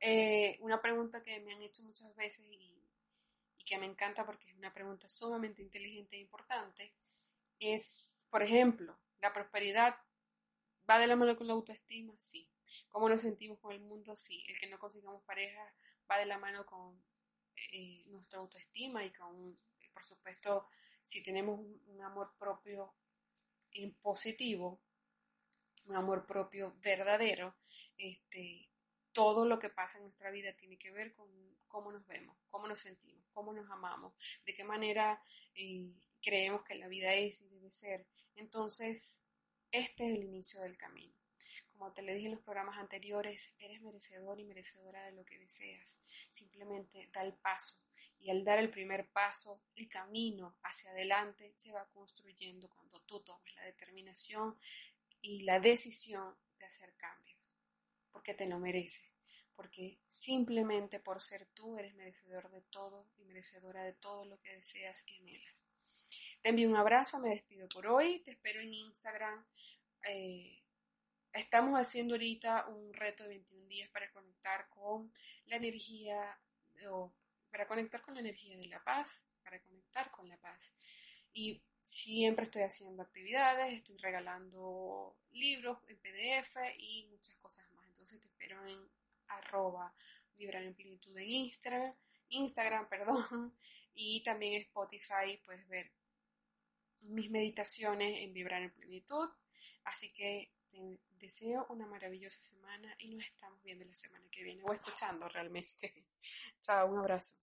Eh, 0.01 0.59
una 0.61 0.81
pregunta 0.81 1.23
que 1.23 1.41
me 1.41 1.53
han 1.53 1.63
hecho 1.63 1.83
muchas 1.83 2.15
veces 2.17 2.47
y, 2.51 2.83
y 3.59 3.65
que 3.65 3.79
me 3.79 3.87
encanta 3.87 4.25
porque 4.25 4.51
es 4.51 4.57
una 4.57 4.73
pregunta 4.73 5.09
sumamente 5.09 5.63
inteligente 5.63 6.17
e 6.17 6.21
importante 6.21 6.95
es, 7.61 8.27
por 8.31 8.43
ejemplo, 8.43 8.97
la 9.21 9.33
prosperidad 9.33 9.97
va 10.89 10.99
de 10.99 11.07
la 11.07 11.17
mano 11.17 11.37
con 11.37 11.47
la 11.47 11.53
autoestima, 11.53 12.15
sí. 12.19 12.49
¿Cómo 12.89 13.09
nos 13.09 13.23
sentimos 13.23 13.59
con 13.59 13.73
el 13.73 13.81
mundo? 13.81 14.15
Sí. 14.17 14.45
El 14.49 14.59
que 14.59 14.69
no 14.69 14.79
consigamos 14.79 15.23
pareja 15.25 15.75
va 16.11 16.19
de 16.19 16.27
la 16.27 16.39
mano 16.39 16.65
con 16.67 17.03
eh, 17.73 18.05
nuestra 18.07 18.39
autoestima 18.39 19.05
y 19.05 19.13
con, 19.13 19.59
por 19.93 20.05
supuesto, 20.05 20.69
si 21.03 21.23
tenemos 21.23 21.61
un, 21.61 22.03
amor 22.03 22.35
propio 22.39 22.95
positivo, 24.01 24.81
un 25.87 25.97
amor 25.97 26.27
propio 26.27 26.77
verdadero, 26.81 27.57
este, 27.97 28.69
todo 29.13 29.47
lo 29.47 29.59
que 29.59 29.71
pasa 29.71 29.99
en 29.99 30.05
nuestra 30.05 30.31
vida 30.31 30.53
tiene 30.55 30.79
que 30.79 30.91
ver 30.91 31.15
con 31.15 31.29
cómo 31.67 31.93
nos 31.93 32.07
vemos, 32.07 32.37
cómo 32.49 32.69
nos 32.69 32.81
sentimos, 32.81 33.27
cómo 33.33 33.53
nos 33.53 33.71
amamos, 33.71 34.15
de 34.45 34.55
qué 34.55 34.65
manera 34.65 35.23
eh, 35.55 35.93
creemos 36.23 36.63
que 36.65 36.75
la 36.75 36.89
vida 36.89 37.15
es 37.15 37.41
y 37.43 37.49
debe 37.49 37.71
ser. 37.71 38.07
Entonces, 38.35 39.25
este 39.71 40.07
es 40.07 40.19
el 40.19 40.25
inicio 40.25 40.61
del 40.61 40.77
camino. 40.77 41.18
Como 41.79 41.93
te 41.93 42.03
le 42.03 42.13
dije 42.13 42.27
en 42.27 42.35
los 42.35 42.43
programas 42.43 42.77
anteriores, 42.77 43.53
eres 43.61 43.81
merecedor 43.81 44.41
y 44.41 44.45
merecedora 44.45 45.05
de 45.05 45.13
lo 45.13 45.25
que 45.25 45.39
deseas. 45.39 46.01
Simplemente 46.29 47.09
da 47.13 47.23
el 47.23 47.35
paso. 47.35 47.77
Y 48.19 48.31
al 48.31 48.43
dar 48.43 48.59
el 48.59 48.69
primer 48.69 49.09
paso, 49.11 49.63
el 49.77 49.89
camino 49.89 50.57
hacia 50.65 50.91
adelante 50.91 51.53
se 51.57 51.71
va 51.71 51.87
construyendo 51.95 52.69
cuando 52.69 53.01
tú 53.03 53.21
tomes 53.21 53.55
la 53.55 53.63
determinación 53.63 54.59
y 55.21 55.43
la 55.43 55.61
decisión 55.61 56.35
de 56.59 56.67
hacer 56.67 56.97
cambios. 56.97 57.55
Porque 58.11 58.35
te 58.35 58.47
lo 58.47 58.59
mereces. 58.59 59.07
Porque 59.55 60.01
simplemente 60.09 60.99
por 60.99 61.23
ser 61.23 61.47
tú 61.55 61.79
eres 61.79 61.95
merecedor 61.95 62.51
de 62.51 62.63
todo 62.63 63.07
y 63.19 63.25
merecedora 63.25 63.85
de 63.85 63.93
todo 63.93 64.25
lo 64.25 64.41
que 64.41 64.57
deseas 64.57 65.05
y 65.07 65.15
anhelas. 65.15 65.69
Te 66.43 66.49
envío 66.49 66.69
un 66.69 66.77
abrazo, 66.77 67.21
me 67.21 67.31
despido 67.31 67.69
por 67.69 67.87
hoy, 67.87 68.19
te 68.25 68.33
espero 68.33 68.61
en 68.61 68.75
Instagram. 68.75 69.47
Eh, 70.09 70.58
estamos 71.39 71.79
haciendo 71.79 72.15
ahorita 72.15 72.67
un 72.69 72.93
reto 72.93 73.23
de 73.23 73.31
21 73.31 73.67
días 73.67 73.91
para 73.91 74.11
conectar 74.11 74.69
con 74.69 75.13
la 75.47 75.57
energía, 75.57 76.39
o 76.91 77.13
para 77.51 77.67
conectar 77.67 78.03
con 78.03 78.15
la 78.15 78.21
energía 78.21 78.59
de 78.59 78.67
la 78.67 78.83
paz, 78.83 79.27
para 79.43 79.61
conectar 79.63 80.11
con 80.11 80.29
la 80.29 80.37
paz. 80.39 80.75
Y 81.33 81.63
siempre 81.79 82.45
estoy 82.45 82.63
haciendo 82.63 83.03
actividades, 83.03 83.73
estoy 83.73 83.97
regalando 83.99 85.17
libros 85.31 85.79
en 85.87 85.99
PDF 85.99 86.57
y 86.79 87.07
muchas 87.11 87.37
cosas 87.37 87.71
más. 87.73 87.87
Entonces 87.87 88.21
te 88.21 88.29
espero 88.29 88.67
en 88.67 88.79
arroba 89.29 89.95
vibrar 90.37 90.63
en 90.63 90.75
plenitud 90.75 91.17
en 91.19 91.29
Instagram, 91.29 91.95
Instagram, 92.29 92.89
perdón, 92.89 93.57
y 93.95 94.23
también 94.23 94.63
Spotify 94.63 95.41
puedes 95.45 95.67
ver 95.69 95.93
mis 97.01 97.31
meditaciones 97.31 98.21
en 98.21 98.33
Vibrar 98.33 98.63
en 98.63 98.73
Plenitud. 98.73 99.29
Así 99.85 100.13
que 100.13 100.53
te 100.71 100.99
deseo 101.21 101.67
una 101.71 101.87
maravillosa 101.87 102.39
semana 102.41 102.95
y 102.99 103.15
nos 103.15 103.27
estamos 103.27 103.63
viendo 103.63 103.85
la 103.85 103.95
semana 103.95 104.25
que 104.31 104.43
viene 104.43 104.63
o 104.69 104.73
escuchando 104.73 105.29
realmente. 105.29 105.93
Chao, 106.61 106.89
un 106.89 106.99
abrazo. 106.99 107.35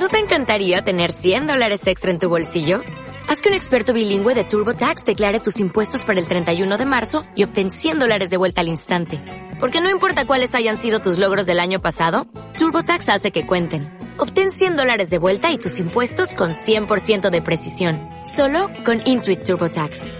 ¿No 0.00 0.08
te 0.08 0.18
encantaría 0.18 0.82
tener 0.82 1.12
100 1.12 1.46
dólares 1.46 1.86
extra 1.86 2.10
en 2.10 2.18
tu 2.18 2.28
bolsillo? 2.28 2.82
Haz 3.28 3.42
que 3.42 3.48
un 3.48 3.54
experto 3.54 3.92
bilingüe 3.92 4.34
de 4.34 4.44
TurboTax 4.44 5.04
declare 5.04 5.40
tus 5.40 5.60
impuestos 5.60 6.04
para 6.04 6.18
el 6.18 6.26
31 6.26 6.78
de 6.78 6.86
marzo 6.86 7.22
y 7.36 7.44
obtén 7.44 7.70
100 7.70 7.98
dólares 7.98 8.30
de 8.30 8.36
vuelta 8.36 8.62
al 8.62 8.68
instante. 8.68 9.22
Porque 9.60 9.80
no 9.80 9.90
importa 9.90 10.26
cuáles 10.26 10.54
hayan 10.54 10.78
sido 10.78 11.00
tus 11.00 11.18
logros 11.18 11.46
del 11.46 11.60
año 11.60 11.80
pasado, 11.80 12.26
TurboTax 12.58 13.08
hace 13.08 13.30
que 13.30 13.46
cuenten 13.46 14.00
Obtén 14.20 14.50
100 14.50 14.76
dólares 14.76 15.08
de 15.08 15.16
vuelta 15.16 15.50
y 15.50 15.56
tus 15.56 15.78
impuestos 15.78 16.34
con 16.34 16.50
100% 16.50 17.30
de 17.30 17.40
precisión. 17.40 17.98
Solo 18.24 18.68
con 18.84 19.00
Intuit 19.06 19.42
TurboTax. 19.42 20.19